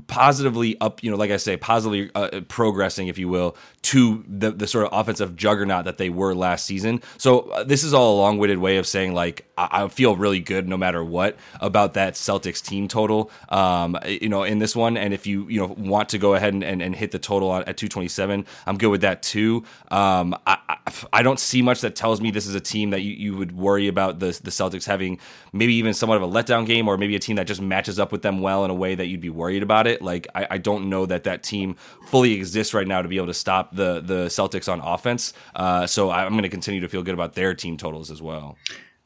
positively 0.08 0.80
up, 0.80 1.04
you 1.04 1.12
know, 1.12 1.18
like 1.18 1.32
I 1.32 1.38
say, 1.38 1.58
positively 1.58 2.10
uh, 2.16 2.42
progressing, 2.48 3.10
if 3.10 3.18
you 3.18 3.28
will, 3.28 3.58
to 3.82 4.24
the 4.28 4.52
the 4.52 4.68
sort 4.68 4.86
of 4.86 4.98
offensive 4.98 5.36
juggernaut 5.36 5.84
that 5.84 5.98
they 5.98 6.10
were 6.10 6.34
last 6.34 6.66
season. 6.66 7.02
So 7.18 7.42
uh, 7.42 7.64
this 7.66 7.84
is 7.84 7.94
all 7.94 8.16
a 8.16 8.18
long 8.18 8.38
winded 8.38 8.60
way 8.60 8.78
of 8.78 8.88
saying 8.88 9.14
like 9.14 9.46
I, 9.58 9.84
I, 9.84 9.88
feel 9.90 10.16
really 10.16 10.40
good 10.40 10.70
no 10.70 10.78
matter 10.78 11.04
what 11.04 11.38
about 11.60 11.96
that 11.96 12.14
Celtics 12.14 12.64
team 12.64 12.88
total, 12.88 13.32
um, 13.50 13.98
you 14.06 14.30
know, 14.30 14.44
in 14.44 14.60
this 14.60 14.76
one. 14.78 14.96
And 14.96 15.14
if 15.14 15.28
you 15.28 15.48
you 15.50 15.60
know 15.60 15.76
want 15.78 16.10
to 16.10 16.18
go 16.18 16.36
ahead 16.36 16.54
and, 16.54 16.64
and, 16.64 16.82
and 16.82 16.96
hit 16.96 17.12
the 17.12 17.20
total 17.20 17.52
on, 17.52 17.64
at 17.66 17.76
two 17.76 17.90
twenty 17.90 18.08
seven, 18.08 18.46
I'm 18.66 18.78
good 18.78 18.90
with 18.90 19.02
that 19.02 19.22
too. 19.24 19.66
Um, 19.92 20.36
I, 20.48 20.58
I, 20.70 20.78
I 21.12 21.22
don't 21.22 21.40
see 21.40 21.62
much 21.62 21.82
that 21.82 21.98
tells 21.98 22.22
me 22.22 22.32
this 22.32 22.48
is 22.48 22.56
a 22.56 22.62
team 22.62 22.92
that 22.92 23.02
you, 23.02 23.12
you 23.12 23.38
would 23.38 23.52
worry 23.52 23.90
about 23.90 24.20
the 24.20 24.28
the 24.42 24.52
Celtics 24.52 24.86
having 24.86 25.20
maybe 25.52 25.74
even 25.74 25.94
somewhat 25.94 26.16
of 26.16 26.24
a 26.24 26.28
letdown 26.28 26.66
game 26.66 26.88
or 26.88 26.98
maybe 26.98 27.18
a 27.18 27.20
team 27.20 27.36
that 27.36 27.48
just 27.48 27.62
matches 27.62 28.00
up 28.00 28.14
with 28.14 28.22
them 28.22 28.40
well 28.40 28.64
in 28.64 28.72
a 28.72 28.76
way 28.76 28.96
that 28.96 29.08
you'd 29.08 29.20
be 29.20 29.33
worried 29.34 29.64
about 29.64 29.88
it. 29.88 30.02
Like 30.02 30.28
I, 30.36 30.48
I 30.52 30.58
don't 30.58 30.90
know 30.90 31.06
that 31.06 31.24
that 31.26 31.44
team 31.44 31.76
fully 32.08 32.34
exists 32.34 32.74
right 32.74 32.88
now 32.88 33.02
to 33.02 33.08
be 33.08 33.18
able 33.18 33.28
to 33.28 33.34
stop 33.34 33.76
the 33.76 34.02
the 34.02 34.26
Celtics 34.26 34.72
on 34.72 34.80
offense. 34.80 35.34
Uh, 35.56 35.88
so 35.88 36.12
I'm 36.12 36.32
going 36.32 36.44
to 36.44 36.50
continue 36.50 36.82
to 36.82 36.90
feel 36.90 37.04
good 37.04 37.14
about 37.14 37.34
their 37.34 37.54
team 37.54 37.78
totals 37.78 38.12
as 38.12 38.22
well. 38.22 38.58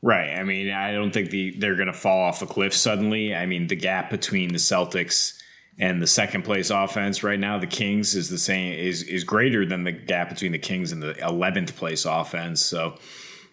Right. 0.02 0.36
I 0.36 0.44
mean, 0.44 0.70
I 0.72 0.92
don't 0.92 1.12
think 1.12 1.32
the 1.32 1.56
they're 1.58 1.76
going 1.76 1.88
to 1.88 1.94
fall 1.94 2.22
off 2.22 2.42
a 2.42 2.46
cliff 2.46 2.74
suddenly. 2.74 3.34
I 3.34 3.46
mean, 3.46 3.68
the 3.68 3.76
gap 3.76 4.10
between 4.10 4.50
the 4.50 4.60
Celtics 4.60 5.34
and 5.80 6.02
the 6.02 6.08
second 6.08 6.44
place 6.44 6.70
offense 6.70 7.24
right 7.24 7.40
now, 7.40 7.58
the 7.58 7.68
Kings 7.68 8.16
is 8.16 8.30
the 8.30 8.38
same 8.38 8.74
is 8.74 9.04
is 9.04 9.24
greater 9.24 9.66
than 9.66 9.84
the 9.84 9.92
gap 9.92 10.30
between 10.30 10.52
the 10.52 10.60
Kings 10.60 10.92
and 10.92 11.02
the 11.02 11.14
11th 11.16 11.76
place 11.76 12.06
offense. 12.06 12.64
So 12.64 12.96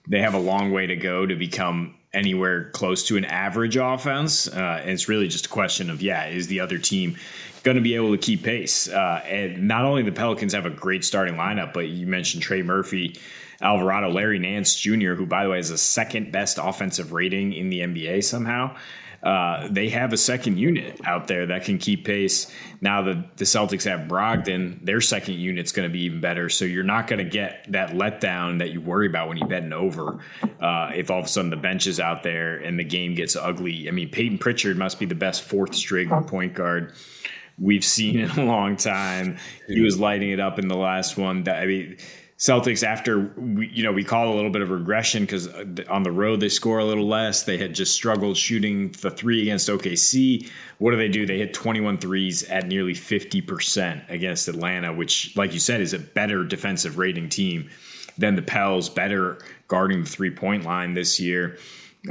they 0.08 0.20
have 0.20 0.34
a 0.34 0.38
long 0.38 0.70
way 0.70 0.86
to 0.86 0.96
go 0.96 1.24
to 1.24 1.34
become 1.34 1.94
anywhere 2.14 2.70
close 2.70 3.06
to 3.08 3.16
an 3.16 3.24
average 3.24 3.76
offense. 3.76 4.48
Uh, 4.48 4.80
and 4.80 4.90
it's 4.90 5.08
really 5.08 5.28
just 5.28 5.46
a 5.46 5.48
question 5.48 5.90
of, 5.90 6.00
yeah, 6.00 6.26
is 6.26 6.46
the 6.46 6.60
other 6.60 6.78
team 6.78 7.16
going 7.62 7.76
to 7.76 7.82
be 7.82 7.94
able 7.94 8.12
to 8.12 8.18
keep 8.18 8.42
pace? 8.42 8.88
Uh, 8.88 9.22
and 9.26 9.66
not 9.66 9.84
only 9.84 10.02
the 10.02 10.12
Pelicans 10.12 10.54
have 10.54 10.66
a 10.66 10.70
great 10.70 11.04
starting 11.04 11.34
lineup, 11.34 11.72
but 11.72 11.88
you 11.88 12.06
mentioned 12.06 12.42
Trey 12.42 12.62
Murphy. 12.62 13.16
Alvarado, 13.60 14.10
Larry 14.10 14.38
Nance 14.38 14.74
Jr., 14.74 15.14
who, 15.14 15.26
by 15.26 15.44
the 15.44 15.50
way, 15.50 15.58
is 15.58 15.70
the 15.70 15.78
second 15.78 16.32
best 16.32 16.58
offensive 16.60 17.12
rating 17.12 17.52
in 17.52 17.70
the 17.70 17.80
NBA 17.80 18.24
somehow. 18.24 18.76
Uh, 19.24 19.68
they 19.70 19.88
have 19.88 20.12
a 20.12 20.16
second 20.18 20.58
unit 20.58 21.00
out 21.06 21.28
there 21.28 21.46
that 21.46 21.64
can 21.64 21.78
keep 21.78 22.04
pace. 22.04 22.52
Now 22.82 23.02
that 23.02 23.38
the 23.38 23.46
Celtics 23.46 23.84
have 23.84 24.06
Brogdon, 24.06 24.84
their 24.84 25.00
second 25.00 25.34
unit's 25.34 25.72
going 25.72 25.88
to 25.88 25.92
be 25.92 26.02
even 26.02 26.20
better. 26.20 26.50
So 26.50 26.66
you're 26.66 26.84
not 26.84 27.06
going 27.06 27.24
to 27.24 27.30
get 27.30 27.64
that 27.70 27.90
letdown 27.90 28.58
that 28.58 28.70
you 28.70 28.82
worry 28.82 29.06
about 29.06 29.28
when 29.28 29.38
you 29.38 29.46
bet 29.46 29.62
an 29.62 29.72
over. 29.72 30.20
Uh, 30.60 30.90
if 30.94 31.10
all 31.10 31.20
of 31.20 31.24
a 31.24 31.28
sudden 31.28 31.50
the 31.50 31.56
bench 31.56 31.86
is 31.86 31.98
out 31.98 32.22
there 32.22 32.56
and 32.56 32.78
the 32.78 32.84
game 32.84 33.14
gets 33.14 33.34
ugly. 33.34 33.88
I 33.88 33.92
mean, 33.92 34.10
Payton 34.10 34.38
Pritchard 34.38 34.76
must 34.76 35.00
be 35.00 35.06
the 35.06 35.14
best 35.14 35.42
fourth 35.42 35.74
string 35.74 36.10
point 36.24 36.52
guard 36.52 36.92
we've 37.58 37.84
seen 37.84 38.20
in 38.20 38.30
a 38.30 38.44
long 38.44 38.76
time. 38.76 39.38
He 39.66 39.80
was 39.80 39.98
lighting 39.98 40.30
it 40.30 40.40
up 40.40 40.58
in 40.58 40.68
the 40.68 40.76
last 40.76 41.16
one. 41.16 41.44
That 41.44 41.62
I 41.62 41.66
mean, 41.66 41.96
Celtics 42.44 42.86
after 42.86 43.32
we, 43.38 43.68
you 43.68 43.82
know 43.82 43.90
we 43.90 44.04
call 44.04 44.34
a 44.34 44.34
little 44.34 44.50
bit 44.50 44.60
of 44.60 44.68
regression 44.68 45.22
because 45.22 45.48
uh, 45.48 45.64
on 45.88 46.02
the 46.02 46.12
road 46.12 46.40
they 46.40 46.50
score 46.50 46.78
a 46.78 46.84
little 46.84 47.08
less. 47.08 47.44
They 47.44 47.56
had 47.56 47.74
just 47.74 47.94
struggled 47.94 48.36
shooting 48.36 48.90
the 49.00 49.10
three 49.10 49.40
against 49.40 49.66
OKC. 49.70 50.50
What 50.76 50.90
do 50.90 50.98
they 50.98 51.08
do? 51.08 51.24
They 51.24 51.38
hit 51.38 51.54
21 51.54 51.96
threes 51.96 52.42
at 52.42 52.66
nearly 52.66 52.92
50% 52.92 54.10
against 54.10 54.46
Atlanta, 54.46 54.92
which, 54.92 55.34
like 55.38 55.54
you 55.54 55.58
said, 55.58 55.80
is 55.80 55.94
a 55.94 55.98
better 55.98 56.44
defensive 56.44 56.98
rating 56.98 57.30
team 57.30 57.70
than 58.18 58.36
the 58.36 58.42
Pels, 58.42 58.88
better 58.88 59.38
guarding 59.68 60.04
the 60.04 60.08
three 60.08 60.30
point 60.30 60.64
line 60.64 60.94
this 60.94 61.18
year 61.18 61.58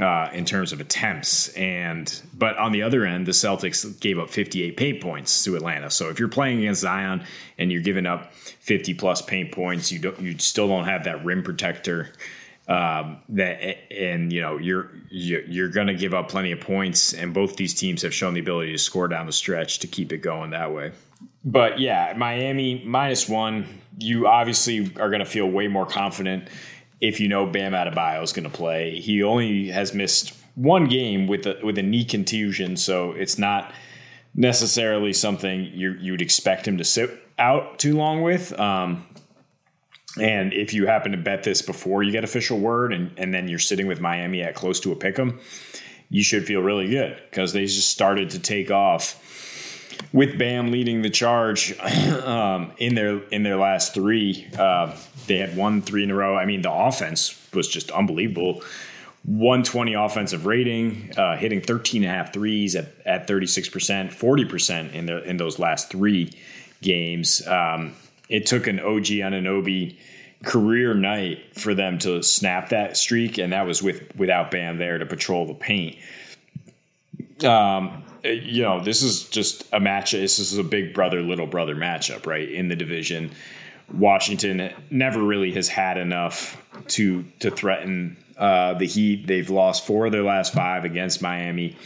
uh, 0.00 0.28
in 0.32 0.44
terms 0.44 0.72
of 0.72 0.80
attempts. 0.80 1.48
And 1.50 2.20
but 2.34 2.56
on 2.58 2.72
the 2.72 2.82
other 2.82 3.04
end, 3.04 3.26
the 3.26 3.32
Celtics 3.32 3.98
gave 4.00 4.18
up 4.18 4.30
58 4.30 4.76
paint 4.76 5.00
points 5.00 5.44
to 5.44 5.56
Atlanta. 5.56 5.90
So 5.90 6.08
if 6.10 6.18
you're 6.18 6.28
playing 6.28 6.60
against 6.60 6.82
Zion 6.82 7.24
and 7.58 7.70
you're 7.70 7.82
giving 7.82 8.06
up 8.06 8.34
50 8.34 8.94
plus 8.94 9.22
paint 9.22 9.52
points, 9.52 9.92
you 9.92 9.98
don't 9.98 10.20
you 10.20 10.38
still 10.38 10.68
don't 10.68 10.84
have 10.84 11.04
that 11.04 11.24
rim 11.24 11.42
protector. 11.42 12.12
Um, 12.66 13.18
that 13.28 13.92
and 13.92 14.32
you 14.32 14.40
know 14.40 14.56
you're 14.56 14.90
you're 15.10 15.68
going 15.68 15.88
to 15.88 15.94
give 15.94 16.14
up 16.14 16.30
plenty 16.30 16.50
of 16.50 16.60
points, 16.60 17.12
and 17.12 17.34
both 17.34 17.56
these 17.56 17.74
teams 17.74 18.00
have 18.02 18.14
shown 18.14 18.32
the 18.32 18.40
ability 18.40 18.72
to 18.72 18.78
score 18.78 19.06
down 19.06 19.26
the 19.26 19.32
stretch 19.32 19.80
to 19.80 19.86
keep 19.86 20.12
it 20.12 20.18
going 20.18 20.50
that 20.50 20.72
way. 20.72 20.92
But 21.44 21.78
yeah, 21.78 22.14
Miami 22.16 22.82
minus 22.86 23.28
one. 23.28 23.66
You 23.98 24.26
obviously 24.26 24.92
are 24.96 25.08
going 25.08 25.20
to 25.20 25.26
feel 25.26 25.46
way 25.46 25.68
more 25.68 25.86
confident 25.86 26.48
if 27.00 27.20
you 27.20 27.28
know 27.28 27.46
Bam 27.46 27.72
Adebayo 27.72 28.22
is 28.22 28.32
going 28.32 28.48
to 28.48 28.56
play. 28.56 28.98
He 28.98 29.22
only 29.22 29.68
has 29.68 29.94
missed 29.94 30.34
one 30.54 30.86
game 30.86 31.26
with 31.26 31.46
a 31.46 31.58
with 31.62 31.78
a 31.78 31.82
knee 31.82 32.04
contusion, 32.04 32.76
so 32.76 33.12
it's 33.12 33.38
not 33.38 33.72
necessarily 34.34 35.12
something 35.12 35.70
you 35.72 35.96
you 36.00 36.12
would 36.12 36.22
expect 36.22 36.66
him 36.66 36.78
to 36.78 36.84
sit 36.84 37.10
out 37.38 37.78
too 37.78 37.96
long 37.96 38.22
with. 38.22 38.58
Um, 38.58 39.06
and 40.20 40.52
if 40.52 40.72
you 40.72 40.86
happen 40.86 41.12
to 41.12 41.18
bet 41.18 41.42
this 41.42 41.60
before 41.60 42.02
you 42.02 42.12
get 42.12 42.24
official 42.24 42.58
word, 42.58 42.92
and 42.92 43.10
and 43.16 43.34
then 43.34 43.48
you're 43.48 43.58
sitting 43.58 43.86
with 43.86 44.00
Miami 44.00 44.42
at 44.42 44.54
close 44.54 44.80
to 44.80 44.92
a 44.92 44.96
pick 44.96 45.18
'em, 45.18 45.40
you 46.08 46.22
should 46.22 46.46
feel 46.46 46.60
really 46.60 46.88
good 46.88 47.20
because 47.30 47.52
they 47.52 47.66
just 47.66 47.90
started 47.90 48.30
to 48.30 48.38
take 48.38 48.70
off 48.70 49.20
with 50.14 50.38
Bam 50.38 50.70
leading 50.70 51.02
the 51.02 51.10
charge 51.10 51.76
um, 52.24 52.72
in 52.78 52.94
their 52.94 53.18
in 53.30 53.42
their 53.42 53.56
last 53.56 53.92
three, 53.92 54.46
uh, 54.56 54.96
they 55.26 55.38
had 55.38 55.56
won 55.56 55.82
three 55.82 56.04
in 56.04 56.10
a 56.10 56.14
row. 56.14 56.36
I 56.36 56.46
mean, 56.46 56.62
the 56.62 56.72
offense 56.72 57.38
was 57.52 57.68
just 57.68 57.90
unbelievable. 57.90 58.62
120 59.24 59.94
offensive 59.94 60.46
rating, 60.46 61.12
uh, 61.16 61.36
hitting 61.36 61.60
13 61.60 62.04
and 62.04 62.12
a 62.12 62.14
half 62.14 62.32
threes 62.32 62.76
at, 62.76 62.92
at 63.06 63.26
36%, 63.26 64.12
40% 64.12 64.92
in 64.92 65.06
the 65.06 65.22
in 65.24 65.36
those 65.36 65.58
last 65.58 65.90
three 65.90 66.30
games. 66.80 67.44
Um, 67.46 67.94
it 68.28 68.46
took 68.46 68.68
an 68.68 68.78
OG 68.78 69.06
Anunoby 69.06 69.96
career 70.44 70.94
night 70.94 71.58
for 71.58 71.74
them 71.74 71.98
to 72.00 72.22
snap 72.22 72.68
that 72.68 72.96
streak, 72.96 73.38
and 73.38 73.52
that 73.52 73.66
was 73.66 73.82
with 73.82 74.14
without 74.14 74.52
Bam 74.52 74.78
there 74.78 74.98
to 74.98 75.06
patrol 75.06 75.44
the 75.44 75.54
paint. 75.54 75.96
Um, 77.42 78.04
you 78.24 78.62
know, 78.62 78.82
this 78.82 79.02
is 79.02 79.24
just 79.24 79.64
a 79.72 79.80
match. 79.80 80.12
This 80.12 80.38
is 80.38 80.56
a 80.56 80.64
big 80.64 80.94
brother, 80.94 81.20
little 81.20 81.46
brother 81.46 81.74
matchup, 81.76 82.26
right? 82.26 82.48
In 82.48 82.68
the 82.68 82.76
division, 82.76 83.30
Washington 83.92 84.72
never 84.90 85.22
really 85.22 85.52
has 85.52 85.68
had 85.68 85.98
enough 85.98 86.60
to 86.88 87.24
to 87.40 87.50
threaten 87.50 88.16
uh, 88.38 88.74
the 88.74 88.86
Heat. 88.86 89.26
They've 89.26 89.50
lost 89.50 89.86
four 89.86 90.06
of 90.06 90.12
their 90.12 90.22
last 90.22 90.54
five 90.54 90.84
against 90.84 91.20
Miami. 91.22 91.76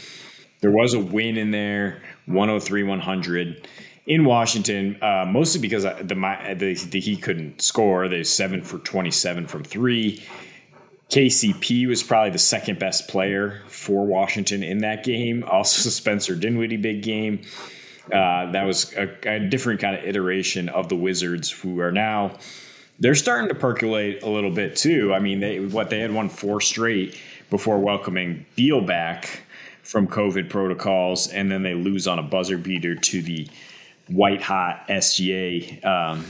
There 0.60 0.70
was 0.70 0.94
a 0.94 0.98
win 0.98 1.36
in 1.36 1.50
there, 1.50 2.02
103 2.26 2.82
100 2.82 3.68
in 4.06 4.24
Washington, 4.24 4.98
uh, 5.02 5.26
mostly 5.28 5.60
because 5.60 5.82
the, 5.82 5.94
the, 6.02 6.88
the 6.90 7.00
Heat 7.00 7.22
couldn't 7.22 7.60
score. 7.60 8.08
They 8.08 8.24
seven 8.24 8.62
for 8.62 8.78
27 8.78 9.46
from 9.46 9.64
three. 9.64 10.24
KCP 11.10 11.88
was 11.88 12.02
probably 12.02 12.30
the 12.30 12.38
second 12.38 12.78
best 12.78 13.08
player 13.08 13.62
for 13.66 14.06
Washington 14.06 14.62
in 14.62 14.78
that 14.78 15.04
game. 15.04 15.44
Also, 15.44 15.88
Spencer 15.90 16.34
Dinwiddie, 16.34 16.76
big 16.76 17.02
game. 17.02 17.40
Uh, 18.12 18.50
that 18.52 18.64
was 18.64 18.94
a, 18.94 19.08
a, 19.28 19.38
different 19.38 19.80
kind 19.80 19.94
of 19.94 20.02
iteration 20.04 20.70
of 20.70 20.88
the 20.88 20.96
Wizards, 20.96 21.50
who 21.50 21.78
are 21.80 21.92
now 21.92 22.38
they're 22.98 23.14
starting 23.14 23.48
to 23.48 23.54
percolate 23.54 24.22
a 24.22 24.28
little 24.28 24.50
bit 24.50 24.76
too. 24.76 25.12
I 25.12 25.18
mean, 25.18 25.40
they 25.40 25.60
what 25.60 25.90
they 25.90 26.00
had 26.00 26.12
won 26.12 26.30
four 26.30 26.60
straight 26.62 27.18
before 27.50 27.78
welcoming 27.78 28.46
Beal 28.56 28.80
back 28.80 29.42
from 29.82 30.08
COVID 30.08 30.48
protocols, 30.48 31.28
and 31.28 31.50
then 31.50 31.62
they 31.62 31.74
lose 31.74 32.06
on 32.06 32.18
a 32.18 32.22
buzzer 32.22 32.58
beater 32.58 32.94
to 32.94 33.22
the 33.22 33.48
white 34.08 34.42
hot 34.42 34.86
SGA. 34.88 35.84
Um, 35.84 36.24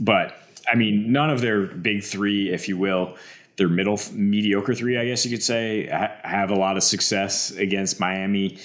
but 0.00 0.42
I 0.70 0.76
mean, 0.76 1.12
none 1.12 1.30
of 1.30 1.40
their 1.40 1.62
big 1.62 2.02
three, 2.02 2.50
if 2.50 2.68
you 2.68 2.76
will, 2.76 3.16
their 3.58 3.68
middle 3.68 4.00
mediocre 4.12 4.74
three, 4.74 4.96
I 4.96 5.04
guess 5.04 5.24
you 5.24 5.30
could 5.30 5.42
say, 5.42 5.88
ha- 5.88 6.16
have 6.22 6.50
a 6.50 6.54
lot 6.54 6.76
of 6.76 6.82
success 6.82 7.50
against 7.50 8.00
Miami 8.00 8.58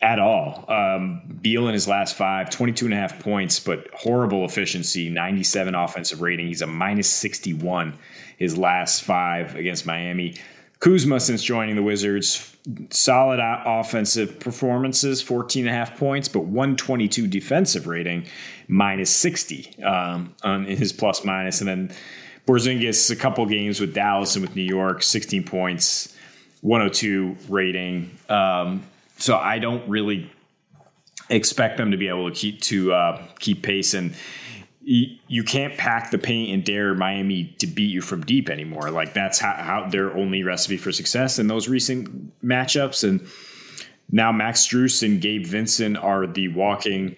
at 0.00 0.18
all. 0.18 0.64
Um, 0.68 1.38
Beal 1.42 1.68
in 1.68 1.74
his 1.74 1.86
last 1.86 2.16
five, 2.16 2.48
22 2.48 2.86
and 2.86 2.94
a 2.94 2.96
half 2.96 3.18
points, 3.20 3.60
but 3.60 3.88
horrible 3.92 4.44
efficiency, 4.44 5.10
97 5.10 5.74
offensive 5.74 6.22
rating. 6.22 6.46
He's 6.46 6.62
a 6.62 6.66
minus 6.66 7.10
61 7.10 7.98
his 8.38 8.56
last 8.56 9.04
five 9.04 9.54
against 9.54 9.86
Miami. 9.86 10.34
Kuzma, 10.80 11.20
since 11.20 11.44
joining 11.44 11.76
the 11.76 11.82
Wizards, 11.82 12.56
solid 12.90 13.38
offensive 13.40 14.40
performances, 14.40 15.22
14 15.22 15.66
and 15.66 15.74
a 15.74 15.78
half 15.78 15.96
points, 15.96 16.26
but 16.28 16.40
122 16.40 17.28
defensive 17.28 17.86
rating, 17.86 18.26
minus 18.66 19.10
60 19.10 19.80
um, 19.84 20.34
on 20.42 20.64
his 20.64 20.92
plus 20.92 21.24
minus. 21.24 21.60
And 21.60 21.68
then 21.68 21.92
Porzingis, 22.46 23.10
a 23.10 23.16
couple 23.16 23.44
games 23.46 23.80
with 23.80 23.94
Dallas 23.94 24.34
and 24.36 24.44
with 24.44 24.56
New 24.56 24.62
York, 24.62 25.02
16 25.02 25.44
points, 25.44 26.16
102 26.62 27.36
rating. 27.48 28.18
Um, 28.28 28.82
so 29.18 29.36
I 29.36 29.58
don't 29.58 29.88
really 29.88 30.30
expect 31.28 31.76
them 31.76 31.92
to 31.92 31.96
be 31.96 32.08
able 32.08 32.30
to 32.30 32.36
keep 32.36 32.60
to 32.62 32.92
uh, 32.92 33.22
keep 33.38 33.62
pace 33.62 33.94
and 33.94 34.14
you 34.84 35.44
can't 35.44 35.76
pack 35.76 36.10
the 36.10 36.18
paint 36.18 36.52
and 36.52 36.64
dare 36.64 36.94
Miami 36.94 37.54
to 37.58 37.66
beat 37.66 37.90
you 37.90 38.00
from 38.00 38.22
deep 38.22 38.50
anymore. 38.50 38.90
Like 38.90 39.14
that's 39.14 39.38
how, 39.38 39.52
how, 39.52 39.88
their 39.88 40.12
only 40.16 40.42
recipe 40.42 40.76
for 40.76 40.90
success 40.90 41.38
in 41.38 41.46
those 41.46 41.68
recent 41.68 42.32
matchups. 42.44 43.08
And 43.08 43.26
now 44.10 44.32
Max 44.32 44.66
Strus 44.66 45.04
and 45.04 45.20
Gabe 45.20 45.46
Vincent 45.46 45.96
are 45.96 46.26
the 46.26 46.48
walking 46.48 47.16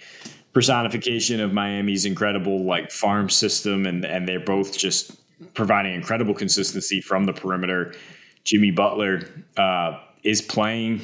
personification 0.54 1.40
of 1.40 1.52
Miami's 1.52 2.06
incredible 2.06 2.64
like 2.64 2.90
farm 2.90 3.28
system, 3.28 3.84
and 3.84 4.04
and 4.04 4.26
they're 4.26 4.40
both 4.40 4.78
just 4.78 5.20
providing 5.52 5.94
incredible 5.94 6.32
consistency 6.32 7.00
from 7.00 7.25
the 7.25 7.32
perimeter. 7.32 7.92
Jimmy 8.44 8.70
Butler 8.70 9.28
uh, 9.56 9.99
is 10.23 10.40
playing 10.40 11.00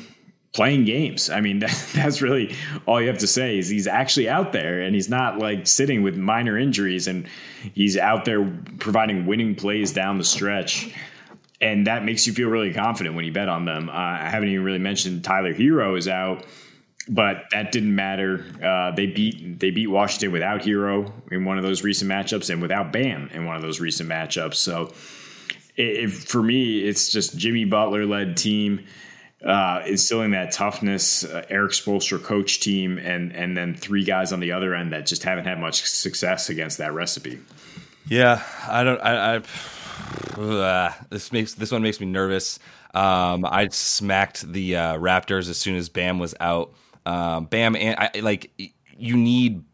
playing 0.53 0.85
games. 0.85 1.31
I 1.31 1.41
mean, 1.41 1.59
that, 1.61 1.91
that's 1.95 2.23
really 2.23 2.55
all 2.87 3.01
you 3.01 3.09
have 3.09 3.19
to 3.19 3.27
say 3.27 3.59
is 3.59 3.69
he's 3.69 3.87
actually 3.87 4.29
out 4.29 4.53
there 4.53 4.83
and 4.83 4.95
he's 4.95 5.09
not 5.09 5.39
like 5.39 5.67
sitting 5.67 6.03
with 6.03 6.17
minor 6.17 6.57
injuries 6.57 7.07
and 7.07 7.27
he's 7.75 7.97
out 7.97 8.25
there 8.25 8.45
providing 8.79 9.27
winning 9.27 9.55
plays 9.55 9.93
down 9.93 10.19
the 10.19 10.25
stretch. 10.25 10.95
And 11.61 11.87
that 11.87 12.05
makes 12.05 12.27
you 12.27 12.33
feel 12.33 12.49
really 12.49 12.73
confident 12.73 13.15
when 13.15 13.27
you 13.27 13.33
bet 13.33 13.49
on 13.49 13.67
them. 13.67 13.91
Uh, 13.91 13.93
I 13.93 14.31
haven't 14.31 14.49
even 14.49 14.65
really 14.65 14.79
mentioned 14.79 15.23
Tyler 15.23 15.53
Herro 15.53 15.97
is 15.99 16.09
out 16.09 16.47
but 17.09 17.45
that 17.51 17.73
didn't 17.73 17.95
matter. 17.95 18.45
Uh, 18.63 18.93
they 18.93 19.07
beat 19.07 19.59
they 19.59 19.71
beat 19.71 19.89
Washington 19.89 20.33
without 20.33 20.63
Herro 20.63 21.13
in 21.31 21.45
one 21.45 21.57
of 21.59 21.65
those 21.65 21.83
recent 21.83 22.11
matchups, 22.11 22.51
and 22.51 22.61
without 22.63 22.93
Bam 22.93 23.31
in 23.33 23.47
one 23.47 23.57
of 23.57 23.63
those 23.63 23.81
recent 23.81 24.09
matchups. 24.09 24.55
So, 24.55 24.93
it, 25.77 26.11
for 26.11 26.43
me, 26.43 26.81
it's 26.81 27.11
just 27.11 27.37
Jimmy 27.37 27.65
Butler 27.65 28.07
led 28.07 28.37
team, 28.37 28.85
uh, 29.45 29.83
instilling 29.87 30.33
that 30.33 30.53
toughness. 30.53 31.25
Uh, 31.25 31.45
Erik 31.49 31.73
Spoelstra 31.73 32.23
coach 32.23 32.61
team, 32.61 32.99
and 32.99 33.35
and 33.35 33.57
then 33.57 33.75
three 33.75 34.05
guys 34.05 34.33
on 34.33 34.41
the 34.41 34.53
other 34.53 34.75
end 34.75 34.93
that 34.93 35.07
just 35.07 35.25
haven't 35.25 35.47
had 35.47 35.59
much 35.59 35.83
success 35.89 36.51
against 36.51 36.79
that 36.79 36.93
recipe. 36.93 37.41
Yeah, 38.09 38.43
I 38.69 38.85
don't. 38.85 39.01
I, 39.01 39.37
I 39.37 40.41
uh, 40.41 40.93
this 41.11 41.33
makes 41.33 41.55
this 41.55 41.71
one 41.71 41.83
makes 41.83 42.01
me 42.01 42.07
nervous. 42.07 42.59
Um, 42.93 43.45
I 43.45 43.69
smacked 43.69 44.51
the 44.53 44.77
uh, 44.77 44.97
Raptors 44.97 45.49
as 45.49 45.59
soon 45.59 45.77
as 45.77 45.89
Bam 45.89 46.19
was 46.19 46.35
out. 46.41 46.73
Um, 47.07 47.47
Bam 47.47 47.77
and 47.77 47.99
I, 47.99 48.21
like 48.21 48.51
you 48.97 49.17
need 49.17 49.65